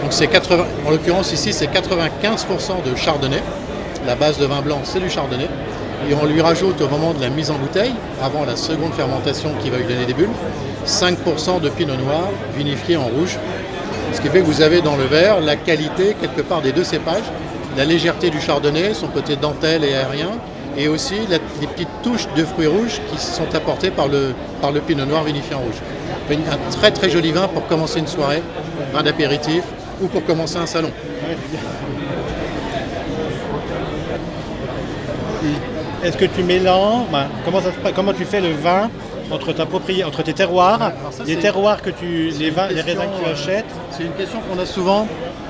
Donc 0.03 0.13
c'est 0.13 0.29
80, 0.29 0.65
en 0.87 0.91
l'occurrence 0.91 1.33
ici, 1.33 1.53
c'est 1.53 1.67
95% 1.67 2.89
de 2.89 2.95
chardonnay. 2.97 3.43
La 4.07 4.15
base 4.15 4.39
de 4.39 4.47
vin 4.47 4.61
blanc, 4.61 4.81
c'est 4.85 5.01
du 5.01 5.11
chardonnay. 5.11 5.49
Et 6.09 6.15
on 6.15 6.25
lui 6.25 6.41
rajoute 6.41 6.81
au 6.81 6.89
moment 6.89 7.15
de 7.15 7.21
la 7.21 7.31
mise 7.31 7.51
en 7.51 7.55
bouteille, 7.55 7.95
avant 8.23 8.45
la 8.45 8.55
seconde 8.55 8.93
fermentation 8.93 9.51
qui 9.61 9.71
va 9.71 9.79
lui 9.79 9.87
donner 9.87 10.07
des 10.07 10.15
bulles, 10.15 10.29
5% 10.87 11.61
de 11.61 11.69
pinot 11.69 11.97
noir 11.97 12.29
vinifié 12.57 12.97
en 12.97 13.07
rouge. 13.07 13.39
Ce 14.13 14.21
qui 14.21 14.29
fait 14.29 14.41
que 14.41 14.47
vous 14.47 14.63
avez 14.63 14.83
dans 14.83 14.97
le 14.97 15.05
verre 15.05 15.41
la 15.41 15.57
qualité 15.57 16.15
quelque 16.21 16.43
part 16.43 16.61
des 16.61 16.71
deux 16.73 16.85
cépages, 16.85 17.31
la 17.77 17.85
légèreté 17.85 18.31
du 18.31 18.41
chardonnay, 18.41 18.95
son 18.95 19.09
côté 19.09 19.35
dentelle 19.37 19.85
et 19.85 19.95
aérien, 19.95 20.31
et 20.77 20.89
aussi 20.89 21.15
la- 21.29 21.39
les 21.61 21.67
petites 21.67 21.89
touches 22.03 22.27
de 22.37 22.45
fruits 22.45 22.67
rouges 22.67 23.01
qui 23.11 23.19
sont 23.19 23.55
apportées 23.55 23.91
par 23.91 24.09
le, 24.09 24.35
par 24.61 24.73
le 24.73 24.81
pinot 24.81 25.05
noir 25.05 25.25
vinifié 25.25 25.55
en 25.55 25.61
rouge. 25.61 25.81
Un 26.31 26.71
très 26.71 26.91
très 26.91 27.11
joli 27.11 27.33
vin 27.33 27.49
pour 27.49 27.67
commencer 27.67 27.99
une 27.99 28.07
soirée, 28.07 28.43
vin 28.93 29.03
d'apéritif 29.03 29.63
ou 30.01 30.07
pour 30.07 30.25
commencer 30.25 30.57
un 30.57 30.67
salon. 30.67 30.91
Est-ce 36.05 36.17
que 36.17 36.25
tu 36.25 36.43
mélanges 36.43 37.07
ben, 37.13 37.27
comment, 37.45 37.61
ça 37.61 37.71
tu 38.17 38.25
fais 38.25 38.41
le 38.41 38.53
vin 38.53 38.91
entre, 39.31 39.53
ta 39.53 39.67
propriété, 39.67 40.05
entre 40.05 40.23
tes 40.23 40.33
terroirs, 40.33 40.93
ça, 41.11 41.25
les 41.25 41.37
terroirs 41.37 41.81
que 41.81 41.91
tu, 41.91 42.31
les, 42.39 42.51
vins, 42.51 42.69
les 42.69 42.81
raisins 42.81 43.03
que 43.03 43.23
tu 43.23 43.29
euh, 43.29 43.33
achètes? 43.33 43.65
C'est 43.91 44.03
une 44.05 44.13
question 44.13 44.41
qu'on 44.41 44.59
a 44.61 44.67
souvent. 44.67 45.07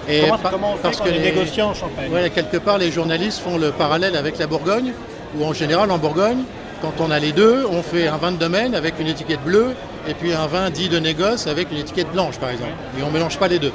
Et 0.08 0.20
Comment, 0.22 0.38
pa- 0.38 0.50
comment 0.50 0.72
on 0.72 0.76
fait 0.76 0.82
parce 0.82 0.98
quand 0.98 1.04
que 1.04 1.08
est 1.10 1.12
les- 1.18 1.20
négociant 1.32 1.70
en 1.70 1.74
Champagne? 1.74 2.10
Ouais, 2.12 2.28
quelque 2.30 2.58
part, 2.58 2.76
les 2.78 2.90
journalistes 2.92 3.40
font 3.40 3.56
le 3.56 3.70
parallèle 3.70 4.14
avec 4.16 4.38
la 4.38 4.46
Bourgogne, 4.46 4.92
où 5.38 5.44
en 5.44 5.52
général, 5.52 5.90
en 5.90 5.98
Bourgogne, 5.98 6.44
quand 6.80 6.94
on 7.00 7.10
a 7.10 7.18
les 7.18 7.32
deux, 7.32 7.64
on 7.70 7.82
fait 7.82 8.08
un 8.08 8.16
vin 8.16 8.32
de 8.32 8.36
domaine 8.36 8.74
avec 8.74 8.98
une 8.98 9.06
étiquette 9.06 9.42
bleue 9.44 9.74
et 10.08 10.14
puis 10.14 10.32
un 10.32 10.46
vin 10.46 10.68
dit 10.70 10.88
de 10.88 10.98
négoce 10.98 11.46
avec 11.46 11.70
une 11.70 11.78
étiquette 11.78 12.10
blanche, 12.12 12.38
par 12.38 12.50
exemple. 12.50 12.72
Et 12.98 13.02
on 13.02 13.06
ne 13.06 13.12
mélange 13.12 13.38
pas 13.38 13.48
les 13.48 13.58
deux. 13.58 13.72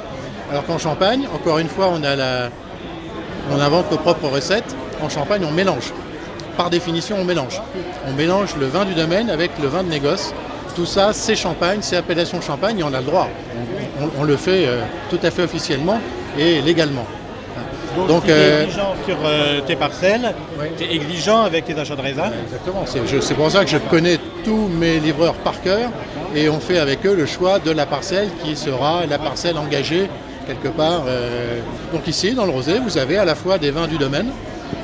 Alors 0.50 0.64
qu'en 0.66 0.78
Champagne, 0.78 1.26
encore 1.34 1.58
une 1.58 1.68
fois, 1.68 1.90
on, 1.92 2.02
a 2.02 2.16
la... 2.16 2.50
on 3.50 3.60
invente 3.60 3.90
nos 3.90 3.96
propres 3.96 4.28
recettes. 4.28 4.76
En 5.02 5.08
Champagne, 5.08 5.42
on 5.48 5.52
mélange. 5.52 5.92
Par 6.56 6.70
définition, 6.70 7.16
on 7.18 7.24
mélange. 7.24 7.62
On 8.06 8.12
mélange 8.12 8.56
le 8.56 8.66
vin 8.66 8.84
du 8.84 8.94
domaine 8.94 9.30
avec 9.30 9.52
le 9.62 9.68
vin 9.68 9.82
de 9.82 9.88
négoce. 9.88 10.34
Tout 10.74 10.86
ça, 10.86 11.12
c'est 11.12 11.34
Champagne, 11.36 11.78
c'est 11.82 11.96
appellation 11.96 12.40
Champagne 12.40 12.78
et 12.80 12.82
on 12.82 12.92
a 12.92 13.00
le 13.00 13.06
droit. 13.06 13.28
On 14.18 14.24
le 14.24 14.36
fait 14.36 14.66
euh, 14.66 14.82
tout 15.10 15.18
à 15.22 15.30
fait 15.30 15.42
officiellement 15.42 16.00
et 16.38 16.60
légalement. 16.60 17.06
Donc, 18.06 18.28
es 18.28 18.32
euh, 18.32 18.64
exigeant 18.64 18.94
sur 19.06 19.16
euh, 19.24 19.60
tes 19.66 19.76
parcelles, 19.76 20.34
tu 20.76 20.84
es 20.84 20.94
exigeant 20.94 21.42
avec 21.42 21.64
tes 21.64 21.78
achats 21.78 21.96
de 21.96 22.00
raisins. 22.02 22.30
Exactement. 22.44 22.84
C'est 23.20 23.34
pour 23.34 23.50
ça 23.50 23.64
que 23.64 23.70
je 23.70 23.78
connais 23.78 24.18
tous 24.44 24.68
mes 24.68 24.98
livreurs 25.00 25.34
par 25.34 25.60
cœur 25.62 25.90
et 26.34 26.48
on 26.48 26.60
fait 26.60 26.78
avec 26.78 27.04
eux 27.06 27.14
le 27.14 27.26
choix 27.26 27.58
de 27.58 27.70
la 27.70 27.86
parcelle 27.86 28.28
qui 28.44 28.56
sera 28.56 29.06
la 29.06 29.18
parcelle 29.18 29.56
engagée 29.58 30.08
quelque 30.46 30.68
part. 30.68 31.04
euh. 31.06 31.60
Donc 31.92 32.06
ici, 32.06 32.34
dans 32.34 32.44
le 32.44 32.52
rosé, 32.52 32.78
vous 32.78 32.98
avez 32.98 33.18
à 33.18 33.24
la 33.24 33.34
fois 33.34 33.58
des 33.58 33.70
vins 33.70 33.86
du 33.86 33.98
domaine 33.98 34.30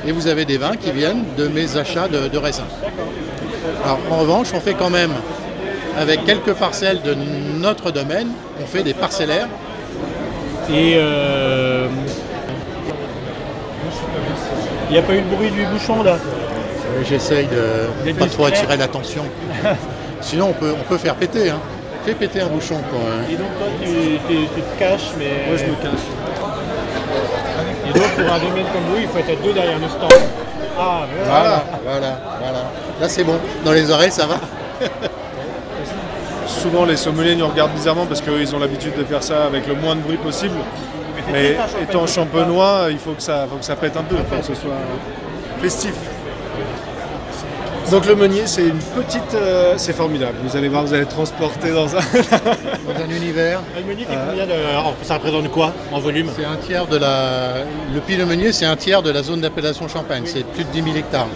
et 0.07 0.13
vous 0.13 0.27
avez 0.27 0.45
des 0.45 0.59
vins 0.59 0.77
qui 0.77 0.91
viennent 0.91 1.25
de 1.37 1.49
mes 1.49 1.77
achats 1.77 2.09
de, 2.09 2.29
de 2.29 2.39
raisins. 2.39 2.65
Alors 3.85 3.99
en 4.11 4.19
revanche, 4.19 4.49
on 4.55 4.61
fait 4.61 4.75
quand 4.75 4.91
même 4.91 5.13
avec 5.99 6.25
quelques 6.25 6.55
parcelles 6.55 7.01
de 7.03 7.15
notre 7.59 7.91
domaine, 7.91 8.29
on 8.63 8.67
fait 8.67 8.83
des 8.83 8.95
parcellaires. 8.95 9.49
Et 10.71 10.95
euh, 10.97 11.89
il 14.89 14.93
n'y 14.93 14.99
a 14.99 15.03
pas 15.03 15.13
eu 15.15 15.21
le 15.21 15.37
bruit 15.37 15.51
du 15.51 15.65
bouchon 15.67 16.03
là 16.03 16.17
J'essaye 17.09 17.47
de 17.49 18.13
pas 18.13 18.27
trop 18.27 18.45
attirer 18.47 18.77
l'attention. 18.77 19.23
Sinon, 20.21 20.49
on 20.51 20.53
peut, 20.53 20.73
on 20.79 20.85
peut 20.89 20.97
faire 20.99 21.15
péter. 21.17 21.51
Hein. 21.51 21.59
Fais 22.07 22.15
péter 22.15 22.41
un 22.41 22.47
bouchon. 22.47 22.77
Quoi, 22.91 23.01
hein. 23.01 23.25
Et 23.31 23.37
donc 23.37 23.49
toi 23.59 23.67
tu, 23.83 23.89
tu- 24.29 24.47
tu 24.55 24.61
te 24.61 24.79
caches 24.79 25.11
mais. 25.19 25.49
Moi, 25.49 25.57
je 25.57 25.65
me 25.65 25.75
cache. 25.77 26.05
Et 27.89 27.99
donc 27.99 28.09
pour 28.11 28.33
un 28.33 28.39
domaine 28.39 28.67
comme 28.73 28.83
vous, 28.91 29.01
il 29.01 29.09
faut 29.09 29.19
être 29.19 29.43
deux 29.43 29.53
derrière 29.53 29.79
le 29.79 29.89
stand. 29.89 30.13
Ah 30.79 31.07
voilà. 31.17 31.25
Voilà, 31.27 31.63
voilà, 31.85 32.21
voilà. 32.41 32.59
Là, 33.01 33.09
c'est 33.09 33.25
bon. 33.25 33.37
Dans 33.65 33.73
les 33.73 33.91
oreilles, 33.91 34.11
ça 34.13 34.27
va. 34.27 34.37
souvent 36.47 36.85
les 36.85 36.97
sommeliers 36.97 37.37
nous 37.37 37.47
regardent 37.47 37.73
bizarrement 37.73 38.07
parce 38.07 38.21
qu'ils 38.21 38.55
ont 38.55 38.59
l'habitude 38.59 38.97
de 38.97 39.05
faire 39.05 39.23
ça 39.23 39.45
avec 39.47 39.67
le 39.67 39.75
moins 39.75 39.97
de 39.97 40.01
bruit 40.01 40.17
possible. 40.17 40.55
Mais 41.33 41.57
étant 41.83 42.07
champenois, 42.07 42.87
il 42.91 42.99
faut 42.99 43.13
que 43.13 43.23
ça, 43.23 43.47
faut 43.51 43.57
que 43.57 43.65
ça 43.65 43.77
pète 43.77 43.97
un 43.97 44.03
peu, 44.03 44.17
il 44.19 44.25
faut 44.25 44.41
que 44.41 44.55
ce 44.55 44.61
soit 44.61 44.73
festif. 45.61 45.95
Donc 47.91 48.07
le 48.07 48.15
meunier, 48.17 48.43
c'est 48.47 48.63
une 48.63 48.79
petite, 48.79 49.35
euh, 49.35 49.75
c'est 49.77 49.93
formidable. 49.93 50.35
Vous 50.43 50.57
allez 50.57 50.69
voir, 50.69 50.85
vous 50.85 50.95
allez 50.95 51.03
être 51.03 51.11
transporté 51.15 51.71
dans 51.71 51.95
un. 51.95 52.01
Dans 52.85 53.01
un 53.03 53.11
univers. 53.17 53.61
Le 53.77 53.83
meunier, 53.85 54.07
c'est 54.09 54.17
combien 54.29 54.47
de- 54.47 55.05
ça 55.05 55.15
représente 55.15 55.51
quoi 55.51 55.73
en 55.93 55.99
volume 56.01 56.29
C'est 56.37 56.45
un 56.45 56.57
tiers 56.57 56.87
de 56.87 56.97
la. 56.97 57.55
Le 57.95 58.01
Pinot 58.01 58.27
Meunier, 58.27 58.53
c'est 58.53 58.65
un 58.67 58.77
tiers 58.77 59.03
de 59.03 59.11
la 59.11 59.23
zone 59.23 59.41
d'appellation 59.43 59.87
Champagne. 59.89 60.23
C'est 60.27 60.45
plus 60.47 60.65
de 60.65 60.71
10 60.71 60.83
000 60.83 60.97
hectares. 60.97 61.29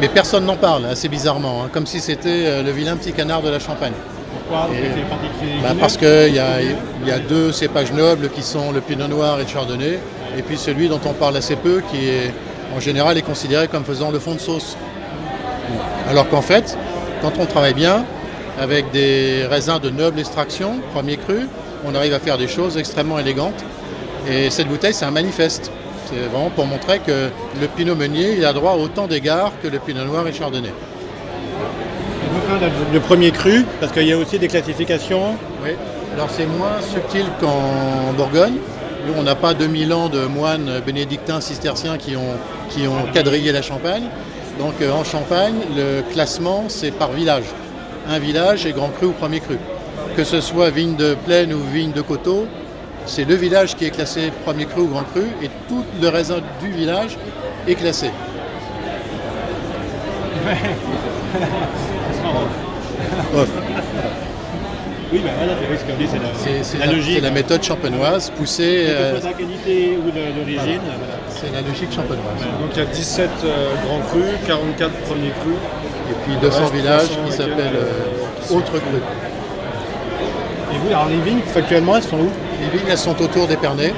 Mais 0.00 0.08
personne 0.08 0.44
n'en 0.46 0.56
parle, 0.56 0.86
assez 0.86 1.08
bizarrement, 1.08 1.62
hein, 1.64 1.68
comme 1.72 1.86
si 1.86 2.00
c'était 2.00 2.44
euh, 2.46 2.62
le 2.62 2.70
vilain 2.70 2.96
petit 2.96 3.12
canard 3.12 3.42
de 3.42 3.48
la 3.50 3.58
Champagne. 3.58 3.92
Pourquoi 4.32 4.68
Et-. 4.74 5.62
Bah, 5.62 5.74
parce 5.78 5.96
qu'il 5.96 6.34
y 6.34 6.38
a, 6.38 6.60
il 6.60 7.08
y 7.08 7.10
a 7.10 7.18
deux 7.18 7.52
cépages 7.52 7.92
nobles 7.92 8.30
qui 8.30 8.42
sont 8.42 8.72
le 8.72 8.80
Pinot 8.80 9.08
Noir 9.08 9.40
et 9.40 9.44
le 9.44 9.48
Chardonnay, 9.48 9.98
et 10.36 10.42
puis 10.42 10.56
celui 10.56 10.88
dont 10.88 11.00
on 11.04 11.12
parle 11.12 11.36
assez 11.36 11.56
peu, 11.56 11.82
qui 11.90 12.08
est 12.08 12.32
en 12.74 12.80
général 12.80 13.16
est 13.16 13.22
considéré 13.22 13.68
comme 13.68 13.84
faisant 13.84 14.10
le 14.10 14.18
fond 14.18 14.34
de 14.34 14.40
sauce. 14.40 14.76
Alors 16.08 16.28
qu'en 16.28 16.42
fait, 16.42 16.76
quand 17.22 17.32
on 17.38 17.46
travaille 17.46 17.74
bien, 17.74 18.04
avec 18.58 18.90
des 18.90 19.46
raisins 19.48 19.78
de 19.78 19.90
noble 19.90 20.18
extraction, 20.18 20.80
premier 20.92 21.16
cru, 21.16 21.46
on 21.84 21.94
arrive 21.94 22.12
à 22.14 22.18
faire 22.18 22.38
des 22.38 22.48
choses 22.48 22.76
extrêmement 22.76 23.18
élégantes. 23.18 23.64
Et 24.28 24.50
cette 24.50 24.68
bouteille, 24.68 24.94
c'est 24.94 25.04
un 25.04 25.10
manifeste. 25.10 25.70
C'est 26.06 26.26
vraiment 26.32 26.50
pour 26.50 26.66
montrer 26.66 26.98
que 27.00 27.28
le 27.60 27.66
Pinot 27.68 27.94
Meunier, 27.94 28.34
il 28.36 28.44
a 28.44 28.52
droit 28.52 28.72
à 28.72 28.76
autant 28.76 29.06
d'égards 29.06 29.52
que 29.62 29.68
le 29.68 29.78
Pinot 29.78 30.04
Noir 30.04 30.26
et 30.26 30.32
le 30.32 30.36
Chardonnay. 30.36 30.72
Le 32.92 33.00
premier 33.00 33.30
cru, 33.30 33.64
parce 33.78 33.92
qu'il 33.92 34.06
y 34.06 34.12
a 34.12 34.16
aussi 34.16 34.38
des 34.38 34.48
classifications. 34.48 35.36
Oui, 35.62 35.70
alors 36.14 36.30
c'est 36.30 36.46
moins 36.46 36.80
subtil 36.80 37.26
qu'en 37.40 38.12
Bourgogne. 38.16 38.54
Nous, 39.06 39.12
on 39.16 39.22
n'a 39.22 39.34
pas 39.34 39.52
2000 39.54 39.92
ans 39.92 40.08
de 40.08 40.24
moines 40.24 40.80
bénédictins 40.84 41.40
cisterciens 41.40 41.98
qui 41.98 42.16
ont, 42.16 42.36
qui 42.70 42.88
ont 42.88 43.12
quadrillé 43.12 43.52
la 43.52 43.60
Champagne. 43.60 44.04
Donc 44.58 44.74
euh, 44.80 44.90
en 44.92 45.04
Champagne, 45.04 45.56
le 45.76 46.02
classement, 46.12 46.64
c'est 46.68 46.90
par 46.90 47.12
village. 47.12 47.44
Un 48.08 48.18
village 48.18 48.64
et 48.64 48.72
grand 48.72 48.88
cru 48.88 49.06
ou 49.06 49.12
premier 49.12 49.40
cru. 49.40 49.58
Que 50.16 50.24
ce 50.24 50.40
soit 50.40 50.70
vigne 50.70 50.96
de 50.96 51.14
plaine 51.26 51.52
ou 51.52 51.60
vigne 51.60 51.92
de 51.92 52.00
coteau, 52.00 52.46
c'est 53.04 53.24
le 53.24 53.34
village 53.34 53.76
qui 53.76 53.84
est 53.84 53.90
classé 53.90 54.32
premier 54.44 54.64
cru 54.64 54.80
ou 54.82 54.88
grand 54.88 55.04
cru 55.04 55.24
et 55.42 55.50
tout 55.68 55.84
le 56.00 56.08
raisin 56.08 56.38
du 56.60 56.70
village 56.70 57.18
est 57.66 57.74
classé. 57.74 58.10
Off. 63.34 63.48
Oui, 65.10 65.20
ben 65.24 65.30
voilà, 65.38 65.52
c'est 65.58 65.96
dit, 65.96 66.78
la, 66.86 66.92
logique. 66.92 67.14
c'est 67.14 67.20
la 67.22 67.30
méthode 67.30 67.62
champenoise 67.62 68.30
poussée. 68.36 68.84
Euh, 68.88 69.14
ce 69.14 69.20
soit 69.22 69.30
la 69.30 69.36
qualité 69.36 69.96
ou 69.96 70.10
de- 70.10 70.38
d'origine. 70.38 70.80
voilà. 70.84 71.18
c'est 71.30 71.50
la 71.52 71.62
logique 71.62 71.90
champenoise. 71.94 72.42
Donc 72.60 72.70
il 72.74 72.78
y 72.78 72.82
a 72.82 72.84
17 72.84 73.30
euh, 73.44 73.68
grands 73.86 74.00
crus, 74.10 74.24
44 74.46 74.90
premiers 75.06 75.30
crus. 75.40 75.54
Et 76.10 76.14
puis 76.26 76.36
200 76.42 76.60
reste 76.60 76.74
villages 76.74 77.04
300 77.08 77.20
qui 77.26 77.32
s'appellent 77.32 77.76
euh, 77.76 78.54
Autres 78.54 78.72
Cru. 78.72 79.00
Et 80.74 80.78
vous, 80.78 80.88
alors 80.88 81.08
les 81.08 81.20
vignes, 81.20 81.40
actuellement, 81.56 81.96
elles 81.96 82.02
sont 82.02 82.16
où? 82.18 82.28
Les 82.60 82.78
vignes, 82.78 82.88
elles 82.90 82.98
sont 82.98 83.20
autour 83.22 83.46
d'Épernay. 83.46 83.94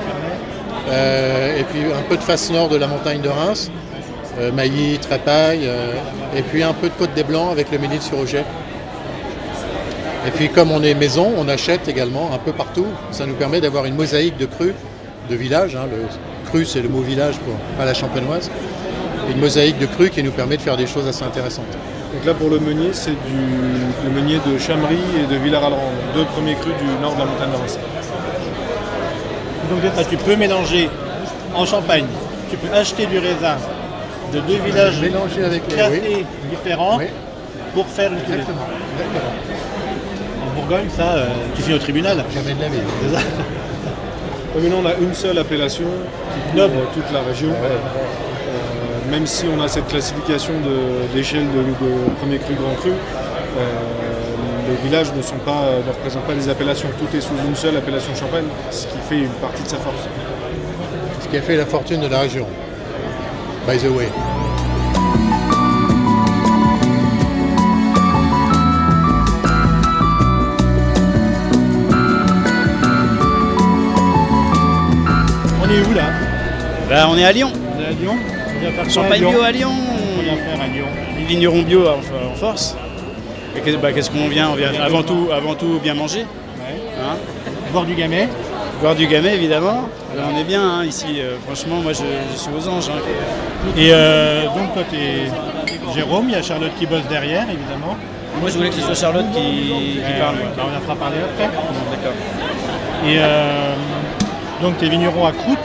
Et 0.89 1.65
puis 1.65 1.81
un 1.93 2.03
peu 2.09 2.17
de 2.17 2.23
face 2.23 2.51
nord 2.51 2.69
de 2.69 2.77
la 2.77 2.87
montagne 2.87 3.21
de 3.21 3.29
Reims. 3.29 3.71
Euh, 4.39 4.53
Mailly, 4.53 4.99
Trépaille. 4.99 5.63
euh, 5.65 5.93
et 6.37 6.43
puis 6.43 6.63
un 6.63 6.73
peu 6.73 6.89
de 6.89 6.95
Côte 6.95 7.15
des 7.15 7.25
Blancs 7.25 7.51
avec 7.51 7.71
le 7.73 7.79
Ménil-sur-Auger. 7.79 8.45
Et 10.27 10.31
puis 10.31 10.49
comme 10.51 10.71
on 10.71 10.83
est 10.83 10.95
maison, 10.95 11.33
on 11.37 11.49
achète 11.49 11.89
également 11.89 12.31
un 12.33 12.39
peu 12.39 12.53
partout. 12.53 12.87
Ça 13.11 13.27
nous 13.27 13.35
permet 13.35 13.61
d'avoir 13.61 13.87
une 13.87 13.97
mosaïque 13.97 14.37
de 14.37 14.47
crus, 14.47 14.75
de 15.29 15.35
villages. 15.35 15.75
hein. 15.77 15.87
Le 15.91 16.05
cru, 16.49 16.65
c'est 16.65 16.83
le 16.83 16.89
mot 16.89 17.01
village 17.01 17.37
pour 17.39 17.55
pas 17.77 17.85
la 17.85 17.95
champenoise. 17.95 18.51
Une 19.31 19.41
mosaïque 19.41 19.79
de 19.79 19.87
crus 19.87 20.11
qui 20.11 20.23
nous 20.23 20.31
permet 20.33 20.57
de 20.57 20.63
faire 20.63 20.77
des 20.77 20.87
choses 20.87 21.07
assez 21.07 21.25
intéressantes. 21.25 21.65
Donc 22.13 22.25
là 22.27 22.35
pour 22.35 22.51
le 22.51 22.59
meunier, 22.59 22.91
c'est 22.93 23.11
du 23.11 23.41
le 24.05 24.11
meunier 24.11 24.39
de 24.47 24.59
Chamery 24.59 24.99
et 25.23 25.33
de 25.33 25.39
Villars-Alran, 25.39 25.91
deux 26.15 26.25
premiers 26.25 26.55
crus 26.55 26.75
du 26.79 27.03
nord 27.03 27.15
de 27.15 27.21
la 27.21 27.27
montagne 27.27 27.51
de 27.51 27.57
Reims. 27.57 27.79
Donc 29.71 30.09
tu 30.09 30.17
peux 30.17 30.37
mélanger 30.37 30.89
en 31.55 31.65
Champagne, 31.65 32.07
tu 32.51 32.57
peux 32.57 32.75
acheter 32.75 33.07
du 33.07 33.19
raisin 33.19 33.57
de 34.33 34.41
deux 34.41 34.59
villages 34.65 35.01
Mélanger 35.01 35.45
avec 35.45 35.63
les- 35.69 35.75
classés 35.75 36.03
oui. 36.17 36.27
différents 36.51 36.99
Oui. 36.99 37.05
pour 37.75 37.87
faire 37.87 38.13
une 38.13 38.21
cuvée. 38.21 38.35
Exactement. 38.39 38.67
Exactement. 38.99 39.33
En 40.47 40.55
Bourgogne, 40.61 40.89
ça, 40.97 41.15
euh, 41.15 41.27
tu 41.57 41.63
finis 41.63 41.77
au 41.77 41.79
tribunal. 41.79 42.25
Jamais 42.35 42.55
de 42.55 42.61
la 42.63 42.69
vie. 42.69 42.79
Comme 44.53 44.63
maintenant 44.63 44.79
on 44.83 44.87
a 44.87 44.95
une 44.95 45.15
seule 45.15 45.39
appellation 45.39 45.85
qui 45.85 46.57
Noble. 46.57 46.75
couvre 46.75 46.91
toute 46.95 47.13
la 47.13 47.21
région. 47.23 47.51
Euh, 47.51 49.11
même 49.11 49.27
si 49.27 49.47
on 49.57 49.61
a 49.63 49.69
cette 49.69 49.87
classification 49.89 50.53
de- 50.55 51.15
d'échelle 51.17 51.47
de, 51.51 51.63
de 51.85 52.11
premier 52.21 52.39
cru, 52.39 52.55
grand 52.55 52.75
cru, 52.75 52.91
euh, 52.91 53.63
les 54.69 54.89
villages 54.89 55.13
ne, 55.17 55.23
sont 55.23 55.39
pas, 55.45 55.65
ne 55.85 55.93
représentent 55.93 56.25
pas 56.25 56.35
des 56.35 56.49
appellations. 56.49 56.89
Tout 56.99 57.17
est 57.17 57.21
sous 57.21 57.35
une 57.47 57.57
seule 57.57 57.77
appellation 57.77 58.15
champagne, 58.15 58.45
ce 58.71 58.87
qui 58.87 58.99
fait 59.09 59.19
une 59.19 59.29
partie 59.41 59.63
de 59.63 59.69
sa 59.69 59.77
force. 59.79 60.03
Ce 61.23 61.29
qui 61.29 61.37
a 61.37 61.43
fait 61.43 61.57
la 61.57 61.67
fortune 61.67 62.01
de 62.01 62.07
la 62.09 62.21
région. 62.21 62.47
By 63.71 63.79
the 63.79 63.89
way. 63.89 64.09
On 75.63 75.71
est 75.71 75.87
où 75.87 75.95
là 75.95 76.03
Là, 76.91 77.09
on 77.11 77.17
est 77.17 77.25
à 77.25 77.31
Lyon. 77.31 77.53
On 77.55 77.81
est 77.81 77.87
à 77.87 77.91
Lyon 77.93 78.17
On 78.57 78.59
vient 78.59 78.73
faire 78.73 78.91
Champagne 78.91 79.21
Lyon 79.21 79.31
bio 79.31 79.43
à 79.43 79.53
Lyon. 79.53 79.71
On 80.19 80.23
vient 80.23 80.35
faire 80.35 80.61
à 80.61 80.67
Lyon. 80.67 80.87
Les 81.17 81.25
vignerons 81.27 81.63
bio 81.63 81.87
en, 81.87 82.35
force. 82.35 82.75
Bah, 83.81 83.93
Qu'est-ce 83.93 84.11
qu'on 84.11 84.27
vient 84.27 84.51
On 84.51 84.57
vient 84.57 84.73
avant 84.83 85.05
tout, 85.05 85.29
avant 85.33 85.55
tout 85.55 85.79
bien 85.81 85.95
manger. 85.95 86.27
Hein 87.01 87.15
Boire 87.73 87.85
du 87.85 87.95
gamay. 87.95 88.29
Boire 88.81 88.95
du 88.95 89.07
gamay, 89.07 89.35
évidemment. 89.35 89.89
Là, 90.17 90.23
on 90.35 90.39
est 90.39 90.45
bien 90.45 90.63
hein, 90.63 90.85
ici. 90.85 91.07
euh, 91.19 91.37
franchement, 91.47 91.77
moi, 91.83 91.93
je, 91.93 92.03
je 92.33 92.39
suis 92.39 92.51
aux 92.51 92.69
anges. 92.69 92.89
hein. 92.89 93.01
Et 93.77 93.91
euh, 93.93 94.45
donc 94.47 94.73
toi, 94.73 94.83
tu 94.91 94.97
es 94.97 95.31
Jérôme, 95.95 96.27
il 96.29 96.33
y 96.33 96.37
a 96.37 96.43
Charlotte 96.43 96.71
qui 96.79 96.87
bosse 96.87 97.07
derrière, 97.09 97.43
évidemment. 97.43 97.97
Moi, 98.41 98.49
je 98.49 98.57
voulais 98.57 98.71
que 98.71 98.77
ce 98.77 98.81
soit 98.81 98.95
Charlotte 98.95 99.27
qui, 99.35 99.41
qui 99.41 100.01
parle. 100.19 100.37
bah, 100.57 100.65
on 100.67 100.73
la 100.73 100.81
fera 100.81 100.95
parler 100.97 101.17
après. 101.19 101.45
D'accord. 101.91 102.15
Et 103.07 103.17
euh, 103.19 103.75
donc 104.63 104.79
tu 104.79 104.87
es 104.87 104.89
vigneron 104.89 105.27
à 105.27 105.33
Croûte, 105.33 105.59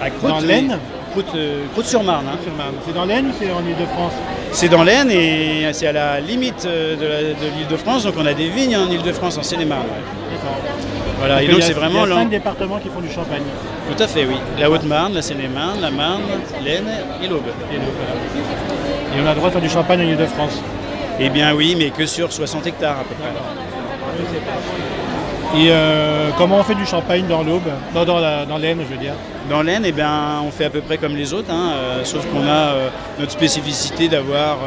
À 0.00 0.08
Croûte, 0.10 0.30
dans 0.30 0.40
oui. 0.40 0.46
l'Aisne? 0.46 0.78
Croûte, 1.10 1.26
euh, 1.34 1.64
Croûte-sur-Marne. 1.72 2.24
hein. 2.32 2.38
C'est 2.86 2.94
dans 2.94 3.04
l'Aisne 3.04 3.26
ou 3.26 3.32
c'est 3.38 3.50
en 3.50 3.60
Ile-de-France 3.60 4.12
C'est 4.52 4.68
dans 4.70 4.82
l'Aisne 4.82 5.10
et 5.10 5.66
c'est 5.72 5.88
à 5.88 5.92
la 5.92 6.20
limite 6.20 6.64
de 6.64 6.96
l'Île-de-France. 7.58 8.04
Donc, 8.04 8.14
on 8.18 8.24
a 8.24 8.32
des 8.32 8.48
vignes 8.48 8.76
en 8.78 8.90
Île-de-France, 8.90 9.36
en 9.36 9.42
Seine-et-Marne. 9.42 9.82
ouais. 9.82 10.40
Voilà, 11.24 11.40
et 11.40 11.44
il 11.44 11.50
donc 11.50 11.60
y 11.60 11.62
a- 11.62 11.66
c'est 11.66 11.72
vraiment 11.72 12.00
Il 12.04 12.08
y 12.08 12.12
a 12.12 12.14
l'en- 12.14 12.22
cinq 12.22 12.30
départements 12.30 12.78
qui 12.78 12.88
font 12.88 13.00
du 13.00 13.08
champagne. 13.10 13.42
Tout 13.96 14.02
à 14.02 14.08
fait, 14.08 14.24
oui. 14.26 14.34
La 14.58 14.68
Haute-Marne, 14.70 15.14
la 15.14 15.22
Seine-et-Marne, 15.22 15.80
la 15.80 15.90
Marne, 15.90 16.22
l'Aisne 16.64 16.88
et 17.22 17.28
l'Aube. 17.28 17.42
Et, 17.72 17.76
donc, 17.76 17.88
voilà. 17.96 18.12
Et 19.16 19.20
on 19.22 19.26
a 19.26 19.30
le 19.30 19.36
droit 19.36 19.48
de 19.48 19.52
faire 19.52 19.62
du 19.62 19.68
champagne 19.68 20.00
en 20.00 20.04
Ile-de-France. 20.04 20.60
Eh 21.20 21.28
bien 21.28 21.54
oui, 21.54 21.76
mais 21.78 21.90
que 21.90 22.06
sur 22.06 22.32
60 22.32 22.66
hectares 22.66 22.96
à 23.00 23.04
peu 23.04 23.14
près. 23.14 23.30
Et 25.60 25.68
euh, 25.70 26.30
comment 26.38 26.56
on 26.58 26.62
fait 26.62 26.74
du 26.74 26.86
champagne 26.86 27.26
dans 27.28 27.42
l'Aube? 27.42 27.68
Non, 27.94 28.04
dans 28.04 28.18
la- 28.18 28.46
dans 28.46 28.56
l'Aisne, 28.58 28.80
je 28.88 28.94
veux 28.94 29.00
dire. 29.00 29.12
Dans 29.50 29.62
l'Aisne, 29.62 29.82
eh 29.84 29.92
bien, 29.92 30.40
on 30.46 30.50
fait 30.50 30.64
à 30.64 30.70
peu 30.70 30.80
près 30.80 30.96
comme 30.96 31.14
les 31.14 31.34
autres, 31.34 31.50
hein, 31.52 31.72
euh, 31.74 32.04
sauf 32.04 32.24
qu'on 32.32 32.46
a 32.46 32.50
euh, 32.74 32.88
notre 33.20 33.32
spécificité 33.32 34.08
d'avoir 34.08 34.58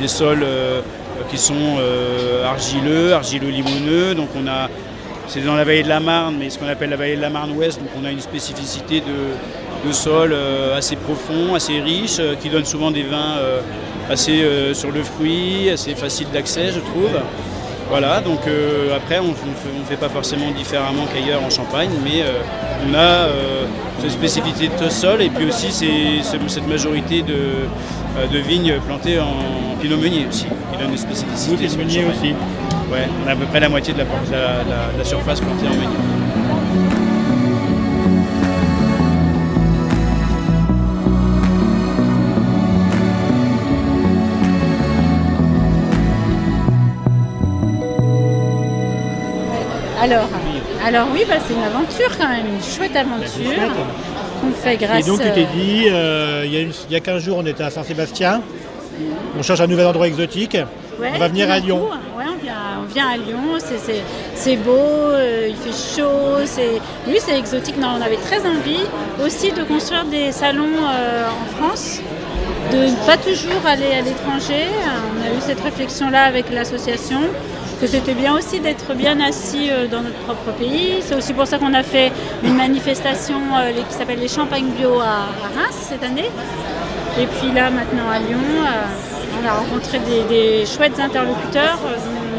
des 0.00 0.08
sols 0.08 0.44
qui 1.30 1.38
sont 1.38 1.78
euh, 1.78 2.44
argileux, 2.46 3.12
argilo-limoneux. 3.14 4.14
Donc 4.14 4.28
on 4.36 4.46
a, 4.46 4.68
c'est 5.28 5.40
dans 5.40 5.54
la 5.54 5.64
vallée 5.64 5.82
de 5.82 5.88
la 5.88 6.00
Marne, 6.00 6.36
mais 6.38 6.50
ce 6.50 6.58
qu'on 6.58 6.68
appelle 6.68 6.90
la 6.90 6.96
vallée 6.96 7.16
de 7.16 7.22
la 7.22 7.30
Marne 7.30 7.52
Ouest. 7.52 7.78
Donc 7.78 7.88
on 8.00 8.04
a 8.04 8.10
une 8.10 8.20
spécificité 8.20 9.00
de, 9.00 9.86
de 9.86 9.92
sol 9.92 10.32
euh, 10.32 10.76
assez 10.76 10.96
profond, 10.96 11.54
assez 11.54 11.80
riche, 11.80 12.16
euh, 12.18 12.34
qui 12.34 12.48
donne 12.48 12.64
souvent 12.64 12.90
des 12.90 13.02
vins 13.02 13.36
euh, 13.38 13.60
assez 14.10 14.42
euh, 14.42 14.74
sur 14.74 14.90
le 14.90 15.02
fruit, 15.02 15.70
assez 15.70 15.94
facile 15.94 16.26
d'accès, 16.32 16.72
je 16.72 16.80
trouve. 16.80 17.20
Voilà, 17.90 18.20
donc 18.20 18.40
euh, 18.46 18.96
après 18.96 19.18
on 19.20 19.28
ne 19.28 19.84
fait, 19.88 19.96
pas 19.96 20.08
forcément 20.08 20.50
différemment 20.50 21.04
qu'ailleurs 21.12 21.42
en 21.44 21.50
Champagne, 21.50 21.90
mais 22.02 22.22
euh, 22.22 22.40
on 22.88 22.94
a 22.94 22.98
euh, 22.98 23.66
cette 24.00 24.10
spécificité 24.12 24.68
de 24.82 24.88
sol 24.88 25.22
et 25.22 25.28
puis 25.28 25.46
aussi 25.46 25.70
cette 25.70 26.66
majorité 26.66 27.22
de, 27.22 27.34
euh, 27.34 28.26
de 28.32 28.38
vignes 28.38 28.74
plantées 28.86 29.20
en 29.20 29.76
pinot 29.80 29.96
meunier 29.98 30.26
aussi, 30.28 30.46
qui 30.46 30.78
donne 30.78 30.90
une 30.90 30.98
spécificité. 30.98 31.68
Le 31.68 31.84
meunier 31.84 32.04
aussi. 32.06 32.30
Ouais, 32.92 33.06
on 33.24 33.28
a 33.28 33.32
à 33.32 33.36
peu 33.36 33.44
près 33.46 33.60
la 33.60 33.68
moitié 33.68 33.92
de 33.94 33.98
la, 33.98 34.04
de 34.04 34.10
la- 34.32 34.38
la- 34.76 34.92
de 34.92 34.98
la 34.98 35.04
surface 35.04 35.40
plantée 35.40 35.66
en 35.66 35.70
meunier. 35.74 36.23
Alors, 50.04 50.28
alors 50.86 51.06
oui, 51.14 51.22
bah, 51.26 51.36
c'est 51.46 51.54
une 51.54 51.62
aventure 51.62 52.10
quand 52.18 52.28
même, 52.28 52.44
une 52.46 52.62
chouette 52.62 52.94
aventure 52.94 53.72
qu'on 54.40 54.52
fait 54.52 54.76
grâce. 54.76 55.00
Et 55.06 55.08
donc 55.08 55.20
tu 55.22 55.30
t'es 55.32 55.44
euh, 55.44 55.56
dit, 55.56 55.86
euh, 55.90 56.42
il 56.44 56.52
y, 56.52 56.56
a 56.58 56.60
une- 56.60 56.72
il 56.90 56.92
y 56.92 56.96
a 56.96 57.00
15 57.00 57.22
jours 57.22 57.38
on 57.40 57.46
était 57.46 57.62
à 57.64 57.70
Saint-Sébastien, 57.70 58.42
on 59.38 59.42
cherche 59.42 59.60
un 59.60 59.66
nouvel 59.66 59.86
endroit 59.86 60.06
exotique, 60.06 60.58
ouais, 61.00 61.10
on 61.14 61.18
va 61.18 61.28
venir 61.28 61.46
tout 61.46 61.52
à 61.52 61.60
d'un 61.60 61.66
Lyon. 61.66 61.78
coup, 61.78 62.18
ouais, 62.18 62.24
on 62.28 62.44
vient, 62.44 62.54
on 62.82 62.92
vient 62.92 63.06
à 63.08 63.16
Lyon, 63.16 63.58
c'est- 63.58 63.78
c'est 63.78 64.02
c'est 64.34 64.56
beau, 64.56 64.72
euh, 64.76 65.48
il 65.48 65.56
fait 65.56 65.72
chaud, 66.00 66.44
c'est 66.44 66.80
oui, 67.06 67.16
c'est 67.18 67.38
exotique. 67.38 67.78
Non, 67.80 67.88
on 67.98 68.02
avait 68.02 68.16
très 68.18 68.40
envie 68.40 68.84
aussi 69.24 69.52
de 69.52 69.62
construire 69.62 70.04
des 70.04 70.32
salons 70.32 70.66
euh, 70.92 71.24
en 71.28 71.56
France, 71.56 72.00
de 72.72 72.76
ne 72.76 73.06
pas 73.06 73.16
toujours 73.16 73.64
aller 73.66 73.92
à 73.98 74.02
l'étranger. 74.02 74.66
On 75.16 75.22
a 75.24 75.30
eu 75.34 75.40
cette 75.40 75.60
réflexion-là 75.62 76.24
avec 76.24 76.50
l'association 76.52 77.20
que 77.80 77.86
c'était 77.86 78.14
bien 78.14 78.34
aussi 78.34 78.60
d'être 78.60 78.94
bien 78.94 79.20
assis 79.20 79.70
euh, 79.70 79.86
dans 79.88 80.00
notre 80.00 80.18
propre 80.18 80.52
pays. 80.58 80.96
C'est 81.00 81.14
aussi 81.14 81.32
pour 81.32 81.46
ça 81.46 81.58
qu'on 81.58 81.74
a 81.74 81.82
fait 81.82 82.12
une 82.42 82.54
manifestation 82.54 83.36
euh, 83.56 83.72
qui 83.88 83.94
s'appelle 83.94 84.20
les 84.20 84.28
Champagnes 84.28 84.70
Bio 84.70 85.00
à, 85.00 85.26
Reims 85.56 85.76
cette 85.88 86.02
année. 86.02 86.30
Et 87.18 87.26
puis 87.26 87.52
là, 87.52 87.70
maintenant 87.70 88.08
à 88.12 88.18
Lyon, 88.18 88.38
euh, 88.38 89.40
on 89.42 89.48
a 89.48 89.52
rencontré 89.52 89.98
des, 89.98 90.22
des 90.24 90.66
chouettes 90.66 90.98
interlocuteurs, 90.98 91.78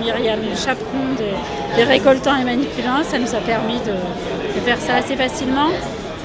Myriam 0.02 0.39
Chaperon, 0.56 1.15
des, 1.17 1.76
des 1.76 1.84
récoltants 1.84 2.36
et 2.38 2.43
manipulants. 2.43 3.04
Ça 3.04 3.17
nous 3.17 3.34
a 3.34 3.39
permis 3.39 3.80
de, 3.80 3.91
de 3.91 4.65
faire 4.65 4.80
ça 4.80 4.95
assez 4.95 5.15
facilement. 5.15 5.69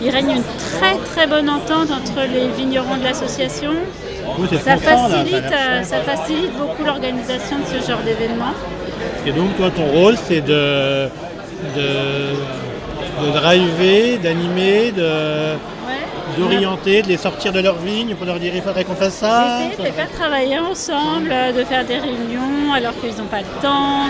Il 0.02 0.10
règne 0.10 0.30
une 0.30 0.42
très 0.42 0.96
très 1.12 1.26
bonne 1.26 1.50
entente 1.50 1.90
entre 1.90 2.22
les 2.32 2.48
vignerons 2.48 2.96
de 2.96 3.04
l'association. 3.04 3.72
Oui, 4.38 4.48
Ça 4.64 4.76
facilite, 4.78 5.52
ça 5.82 6.00
facilite 6.00 6.56
beaucoup 6.56 6.84
l'organisation 6.84 7.58
de 7.58 7.80
ce 7.80 7.86
genre 7.86 8.00
d'événement. 8.00 8.54
Et 9.26 9.32
donc 9.32 9.56
toi 9.56 9.70
ton 9.70 9.86
rôle 9.86 10.16
c'est 10.26 10.40
de, 10.40 11.08
de, 11.76 11.88
de 13.26 13.30
driver, 13.32 14.18
d'animer, 14.18 14.92
de- 14.92 15.56
d'orienter, 16.38 17.02
de 17.02 17.08
les 17.08 17.16
sortir 17.16 17.52
de 17.52 17.60
leur 17.60 17.76
vigne 17.76 18.14
pour 18.14 18.24
leur 18.24 18.38
dire 18.38 18.52
il 18.54 18.62
faudrait 18.62 18.84
qu'on 18.84 18.94
fasse 18.94 19.14
ça. 19.14 19.58
Essayer 19.62 19.76
de 19.76 19.82
les 19.84 19.92
faire 19.92 20.10
travailler 20.10 20.58
ensemble, 20.60 21.28
de 21.58 21.64
faire 21.64 21.84
des 21.84 21.98
réunions 21.98 22.72
alors 22.74 22.92
qu'ils 23.00 23.16
n'ont 23.18 23.28
pas 23.28 23.40
le 23.40 23.62
temps, 23.62 24.06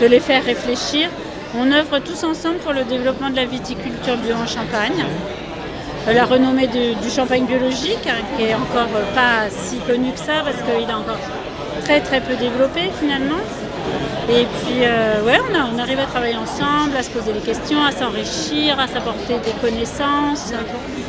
de 0.00 0.06
les 0.06 0.20
faire 0.20 0.44
réfléchir. 0.44 1.08
On 1.56 1.70
œuvre 1.72 1.98
tous 1.98 2.22
ensemble 2.24 2.56
pour 2.58 2.72
le 2.72 2.84
développement 2.84 3.28
de 3.30 3.36
la 3.36 3.44
viticulture 3.44 4.16
bio 4.16 4.34
en 4.34 4.46
Champagne. 4.46 5.04
La 6.12 6.24
renommée 6.26 6.66
du, 6.66 6.94
du 7.02 7.10
champagne 7.10 7.44
biologique, 7.46 8.06
hein, 8.06 8.22
qui 8.36 8.44
est 8.44 8.54
encore 8.54 8.88
pas 9.14 9.48
si 9.50 9.78
connu 9.78 10.12
que 10.12 10.18
ça 10.18 10.42
parce 10.44 10.56
qu'il 10.56 10.88
est 10.88 10.92
encore 10.92 11.18
très 11.84 12.00
très 12.00 12.20
peu 12.20 12.34
développé 12.36 12.82
finalement. 13.00 13.42
Et 14.28 14.46
puis 14.46 14.80
euh, 14.82 15.22
ouais, 15.22 15.38
on, 15.50 15.54
a- 15.54 15.68
on 15.74 15.78
arrive 15.78 15.98
à 16.00 16.06
travailler 16.06 16.36
ensemble, 16.36 16.96
à 16.98 17.02
se 17.02 17.10
poser 17.10 17.32
des 17.32 17.40
questions, 17.40 17.78
à 17.84 17.92
s'enrichir, 17.92 18.78
à 18.80 18.86
s'apporter 18.86 19.34
des 19.44 19.52
connaissances. 19.60 20.52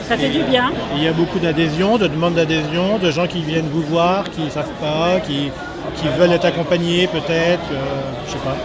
Ça 0.07 0.17
fait 0.17 0.29
du 0.29 0.43
bien. 0.43 0.71
Il 0.95 1.03
y 1.03 1.07
a 1.07 1.13
beaucoup 1.13 1.39
d'adhésions, 1.39 1.97
de 1.97 2.07
demandes 2.07 2.35
d'adhésion, 2.35 2.97
de 2.99 3.09
gens 3.11 3.27
qui 3.27 3.41
viennent 3.41 3.69
vous 3.71 3.81
voir, 3.83 4.25
qui 4.29 4.41
ne 4.41 4.49
savent 4.49 4.75
pas, 4.81 5.19
qui, 5.25 5.49
qui 5.95 6.07
veulent 6.19 6.33
être 6.33 6.45
accompagnés 6.45 7.07
peut-être, 7.07 7.67
euh, 7.71 7.85
je 8.27 8.33
sais 8.33 8.38
pas. 8.39 8.55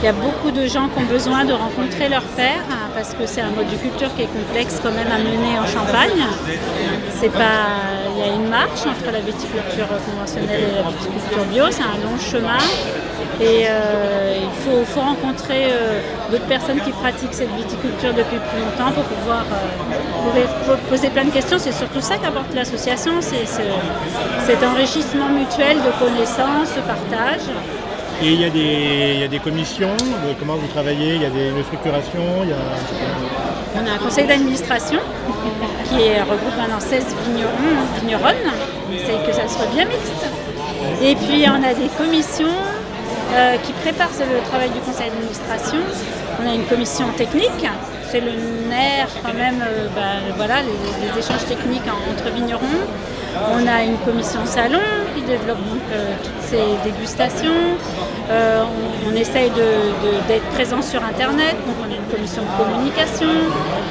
Il 0.00 0.06
y 0.06 0.08
a 0.08 0.12
beaucoup 0.12 0.50
de 0.50 0.66
gens 0.66 0.88
qui 0.88 0.98
ont 1.00 1.06
besoin 1.06 1.44
de 1.44 1.52
rencontrer 1.52 2.08
leur 2.08 2.22
père 2.22 2.64
hein, 2.72 2.88
parce 2.92 3.10
que 3.14 3.24
c'est 3.24 3.40
un 3.42 3.50
mode 3.50 3.70
de 3.70 3.76
culture 3.76 4.12
qui 4.16 4.22
est 4.22 4.26
complexe 4.32 4.80
quand 4.82 4.90
même 4.90 5.06
à 5.12 5.18
mener 5.18 5.56
en 5.60 5.66
Champagne. 5.66 6.18
C'est 7.20 7.30
pas, 7.32 7.70
il 8.16 8.18
y 8.26 8.28
a 8.28 8.34
une 8.34 8.48
marche 8.48 8.80
entre 8.84 9.12
la 9.12 9.20
viticulture 9.20 9.86
conventionnelle 10.04 10.60
et 10.72 10.74
la 10.82 10.90
viticulture 10.90 11.44
bio, 11.52 11.64
c'est 11.70 11.82
un 11.82 11.98
long 12.02 12.18
chemin. 12.18 12.58
Et 13.40 13.66
euh, 13.68 14.36
il 14.36 14.50
faut, 14.62 14.84
faut 14.84 15.00
rencontrer 15.00 15.64
euh, 15.72 16.00
d'autres 16.30 16.46
personnes 16.46 16.80
qui 16.80 16.90
pratiquent 16.92 17.32
cette 17.34 17.54
viticulture 17.56 18.12
depuis 18.14 18.38
plus 18.50 18.60
longtemps 18.60 18.92
pour 18.92 19.04
pouvoir 19.04 19.44
euh, 19.50 20.30
poser- 20.30 20.48
po- 20.66 20.80
poser 20.88 21.08
plein 21.10 21.24
de 21.24 21.30
questions. 21.30 21.58
C'est 21.58 21.72
surtout 21.72 22.00
ça 22.00 22.16
qu'apporte 22.16 22.54
l'association, 22.54 23.12
c'est 23.20 23.46
ce- 23.46 23.62
cet 24.46 24.62
enrichissement 24.62 25.28
mutuel 25.28 25.76
de 25.78 25.90
connaissances, 26.04 26.70
de 26.76 26.82
partage. 26.82 27.46
Et 28.22 28.26
il 28.34 28.40
y 28.40 28.44
a 28.44 28.50
des, 28.50 29.12
il 29.14 29.20
y 29.20 29.24
a 29.24 29.28
des 29.28 29.40
commissions, 29.40 29.96
de 29.96 30.34
comment 30.38 30.54
vous 30.54 30.68
travaillez, 30.68 31.16
il 31.16 31.22
y 31.22 31.26
a 31.26 31.30
des, 31.30 31.48
une 31.48 31.64
structuration, 31.64 32.22
il 32.44 32.50
y 32.50 32.52
a. 32.52 32.56
On 33.74 33.86
a 33.90 33.94
un 33.94 33.98
conseil 33.98 34.26
d'administration 34.26 35.00
qui 35.88 36.02
est- 36.02 36.20
regroupe 36.22 36.56
maintenant 36.56 36.78
16 36.78 37.04
vignerons, 37.26 37.82
vigneronnes. 38.00 38.46
On 38.88 38.94
essaye 38.94 39.18
que 39.26 39.32
ça 39.32 39.48
soit 39.48 39.66
bien 39.74 39.86
mixte. 39.86 40.24
Et 41.02 41.14
puis 41.16 41.44
on 41.48 41.62
a 41.64 41.74
des 41.74 41.88
commissions 41.98 42.54
euh, 43.34 43.56
qui 43.62 43.72
préparent 43.72 44.10
le 44.20 44.46
travail 44.48 44.70
du 44.70 44.80
conseil 44.80 45.08
d'administration. 45.10 45.78
On 46.42 46.48
a 46.50 46.54
une 46.54 46.64
commission 46.66 47.06
technique, 47.16 47.64
c'est 48.10 48.20
le 48.20 48.32
nerf 48.68 49.08
quand 49.24 49.34
même, 49.34 49.62
euh, 49.62 49.88
bah, 49.94 50.20
voilà, 50.36 50.56
les, 50.62 51.18
échanges 51.18 51.44
techniques 51.46 51.86
en- 51.86 52.12
entre 52.12 52.30
vignerons. 52.34 52.82
On 53.50 53.66
a 53.66 53.82
une 53.84 53.96
commission 53.98 54.40
salon 54.44 54.80
qui 55.14 55.22
développe 55.22 55.58
donc 55.58 55.80
euh, 55.92 56.12
toutes 56.22 56.42
ces 56.42 56.90
dégustations. 56.90 57.60
On, 59.08 59.14
essaye 59.14 59.50
d'être 60.28 60.48
présent 60.54 60.80
sur 60.82 61.02
Internet, 61.04 61.54
donc 61.66 61.76
on 61.80 61.90
a 61.92 61.96
une 61.96 62.14
commission 62.14 62.42
de 62.42 62.64
communication. 62.64 63.28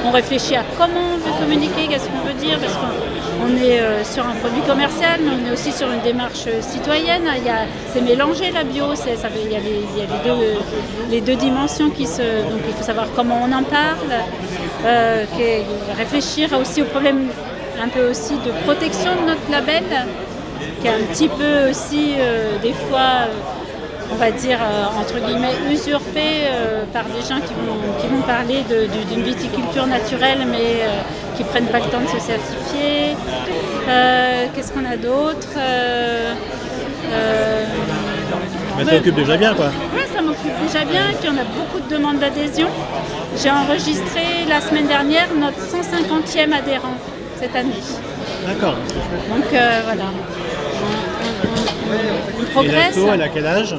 On 0.05 0.11
réfléchit 0.11 0.55
à 0.55 0.63
comment 0.77 1.13
on 1.13 1.17
veut 1.17 1.39
communiquer, 1.39 1.87
qu'est-ce 1.87 2.07
qu'on 2.09 2.25
veut 2.27 2.33
dire, 2.33 2.57
parce 2.59 2.73
qu'on 2.73 3.10
on 3.43 3.55
est 3.63 3.79
euh, 3.79 4.03
sur 4.03 4.25
un 4.25 4.35
produit 4.35 4.61
commercial, 4.61 5.19
mais 5.23 5.31
on 5.31 5.49
est 5.49 5.53
aussi 5.53 5.71
sur 5.71 5.91
une 5.91 6.01
démarche 6.01 6.45
euh, 6.47 6.61
citoyenne. 6.61 7.23
C'est 7.93 8.01
mélangé 8.01 8.51
la 8.51 8.63
bio, 8.63 8.95
ça 8.95 9.09
il 9.11 9.51
y 9.51 9.55
a, 9.55 9.59
les, 9.59 9.81
il 9.93 9.97
y 9.99 10.03
a 10.03 10.07
les 10.13 10.29
deux, 10.29 10.59
les 11.09 11.21
deux 11.21 11.35
dimensions 11.35 11.89
qui 11.89 12.05
se. 12.05 12.21
Donc 12.21 12.61
il 12.67 12.73
faut 12.73 12.83
savoir 12.83 13.07
comment 13.15 13.39
on 13.47 13.51
en 13.51 13.63
parle, 13.63 14.13
euh, 14.85 15.25
réfléchir 15.97 16.49
aussi 16.59 16.81
aux 16.81 16.85
problèmes 16.85 17.27
un 17.81 17.87
peu 17.87 18.09
aussi 18.09 18.33
de 18.33 18.51
protection 18.65 19.11
de 19.21 19.31
notre 19.31 19.49
label, 19.49 19.83
qui 20.81 20.87
est 20.87 20.91
un 20.91 21.05
petit 21.11 21.27
peu 21.27 21.69
aussi 21.69 22.13
euh, 22.17 22.59
des 22.61 22.73
fois, 22.73 23.25
euh, 23.25 24.11
on 24.11 24.15
va 24.15 24.29
dire, 24.31 24.59
euh, 24.61 24.99
entre 25.01 25.17
guillemets, 25.25 25.55
usurpé 25.71 26.21
euh, 26.45 26.83
par 26.93 27.05
des 27.05 27.21
gens 27.21 27.41
qui 27.41 27.53
vont, 27.53 27.79
qui 27.99 28.07
vont 28.07 28.21
parler 28.21 28.63
d'une 29.09 29.23
viticulture 29.23 29.87
naturelle, 29.87 30.45
mais 30.49 30.83
euh, 30.83 31.30
qui 31.35 31.43
prennent 31.43 31.65
pas 31.67 31.79
le 31.79 31.85
temps 31.85 32.01
de 32.01 32.07
se 32.07 32.19
certifier. 32.25 33.15
Euh, 33.89 34.45
Qu'est-ce 34.55 34.71
qu'on 34.71 34.85
a 34.85 34.97
d'autre 34.97 35.47
Euh, 35.57 36.33
euh, 37.13 37.65
Mais 38.77 38.85
ça 38.85 38.95
occupe 38.97 39.15
déjà 39.15 39.37
bien 39.37 39.53
quoi. 39.53 39.69
oui, 39.95 40.01
ça 40.13 40.21
m'occupe 40.21 40.51
déjà 40.65 40.85
bien 40.85 41.09
et 41.11 41.13
puis 41.15 41.29
on 41.29 41.37
a 41.37 41.43
beaucoup 41.43 41.79
de 41.87 41.93
demandes 41.95 42.19
d'adhésion. 42.19 42.67
J'ai 43.41 43.51
enregistré 43.51 44.21
la 44.49 44.61
semaine 44.61 44.87
dernière 44.87 45.27
notre 45.39 45.59
150e 45.59 46.53
adhérent 46.53 46.95
cette 47.39 47.55
année. 47.55 47.71
D'accord. 48.47 48.75
Donc 49.29 49.45
euh, 49.53 49.81
voilà, 49.85 50.03
on, 50.03 50.77
on- 51.47 51.93
on- 51.93 52.39
on 52.39 52.43
Et 52.43 52.45
progresse. 52.53 52.97
elle 53.13 53.21
a 53.21 53.29
quel 53.29 53.45
âge? 53.45 53.75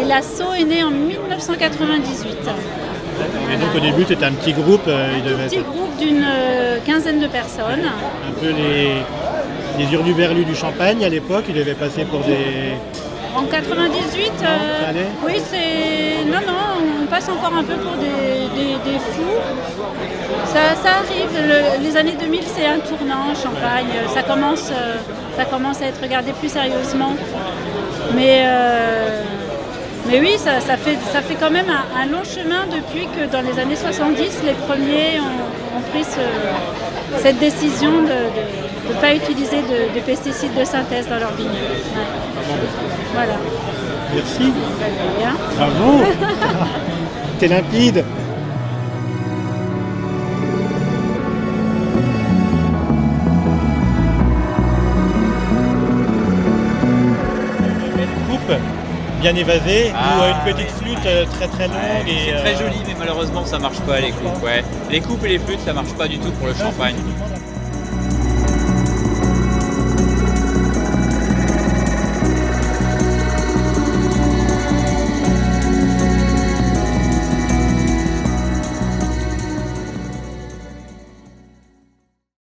Et 0.00 0.04
l'assaut 0.04 0.52
est 0.58 0.64
né 0.64 0.82
en 0.84 0.90
1998. 0.90 2.36
Et 3.52 3.56
donc 3.56 3.74
au 3.76 3.80
début 3.80 4.04
c'était 4.06 4.24
un 4.24 4.32
petit 4.32 4.52
groupe, 4.52 4.82
euh, 4.88 5.08
il 5.16 5.24
devait 5.24 5.46
Petit 5.46 5.56
être 5.58 5.66
groupe 5.72 5.96
d'une 5.98 6.24
euh, 6.24 6.78
quinzaine 6.86 7.20
de 7.20 7.26
personnes. 7.26 7.84
un 8.28 8.32
peu 8.40 8.48
les, 8.50 8.92
les 9.78 9.92
hurluberlus 9.92 10.44
du 10.44 10.54
champagne 10.54 11.04
à 11.04 11.08
l'époque, 11.08 11.44
il 11.48 11.54
devait 11.54 11.74
passer 11.74 12.04
pour 12.04 12.20
des... 12.20 12.74
En 13.36 13.42
98, 13.44 14.32
euh, 14.42 15.02
oui, 15.24 15.34
c'est. 15.48 16.24
Non, 16.24 16.38
non, 16.46 16.82
on 17.02 17.06
passe 17.06 17.28
encore 17.28 17.52
un 17.56 17.62
peu 17.62 17.74
pour 17.74 17.92
des, 17.92 18.48
des- 18.58 18.90
des 18.90 18.98
fous. 18.98 19.38
Ça, 20.46 20.74
ça 20.82 20.90
arrive. 21.04 21.30
Le- 21.46 21.84
les 21.84 21.96
années 21.96 22.16
2000, 22.18 22.40
c'est 22.46 22.66
un 22.66 22.78
tournant 22.80 23.30
en 23.30 23.34
Champagne. 23.34 23.86
Ça 24.12 24.22
commence, 24.22 24.70
euh, 24.72 24.96
ça 25.36 25.44
commence 25.44 25.80
à 25.82 25.86
être 25.86 26.00
regardé 26.02 26.32
plus 26.32 26.48
sérieusement. 26.48 27.12
Mais, 28.16 28.44
euh, 28.46 29.22
mais 30.08 30.20
oui, 30.20 30.34
ça, 30.38 30.60
ça 30.60 30.76
fait, 30.76 30.96
ça 31.12 31.20
fait 31.22 31.34
quand 31.34 31.50
même 31.50 31.66
un, 31.68 32.00
un 32.02 32.06
long 32.06 32.24
chemin 32.24 32.64
depuis 32.74 33.06
que 33.06 33.30
dans 33.30 33.42
les 33.42 33.58
années 33.60 33.76
70, 33.76 34.42
les 34.44 34.52
premiers 34.66 35.20
ont, 35.20 35.78
ont 35.78 35.82
pris 35.92 36.04
ce- 36.04 37.18
cette 37.22 37.38
décision 37.38 37.90
de 37.90 38.92
ne 38.94 39.00
pas 39.00 39.14
utiliser 39.14 39.58
de, 39.62 39.94
de 39.94 40.00
pesticides 40.04 40.54
de 40.58 40.64
synthèse 40.64 41.08
dans 41.08 41.18
leur 41.18 41.32
vignes. 41.34 41.46
Ouais. 41.48 42.54
Voilà. 43.14 43.34
Merci. 44.14 44.52
Bah. 45.20 45.32
Bravo 45.56 46.02
T'es 47.38 47.48
limpide 47.48 48.04
bien 59.20 59.34
évasée 59.34 59.92
ou 59.92 60.22
euh, 60.22 60.32
une 60.32 60.54
petite 60.54 60.70
flûte 60.70 61.06
euh, 61.06 61.24
très 61.26 61.48
très 61.48 61.68
longue 61.68 62.06
et 62.06 62.32
C'est 62.32 62.40
très 62.40 62.54
euh, 62.54 62.58
joli, 62.58 62.78
mais 62.86 62.94
malheureusement 62.98 63.44
ça 63.44 63.58
marche 63.58 63.80
pas 63.80 64.00
les 64.00 64.10
coupes. 64.10 64.42
Ouais. 64.42 64.64
Les 64.90 65.00
coupes 65.00 65.24
et 65.24 65.28
les 65.28 65.38
flûtes 65.38 65.60
ça 65.64 65.72
marche 65.72 65.92
pas 65.94 66.08
du 66.08 66.18
tout 66.18 66.30
pour 66.32 66.46
le 66.46 66.54
champagne. 66.54 66.96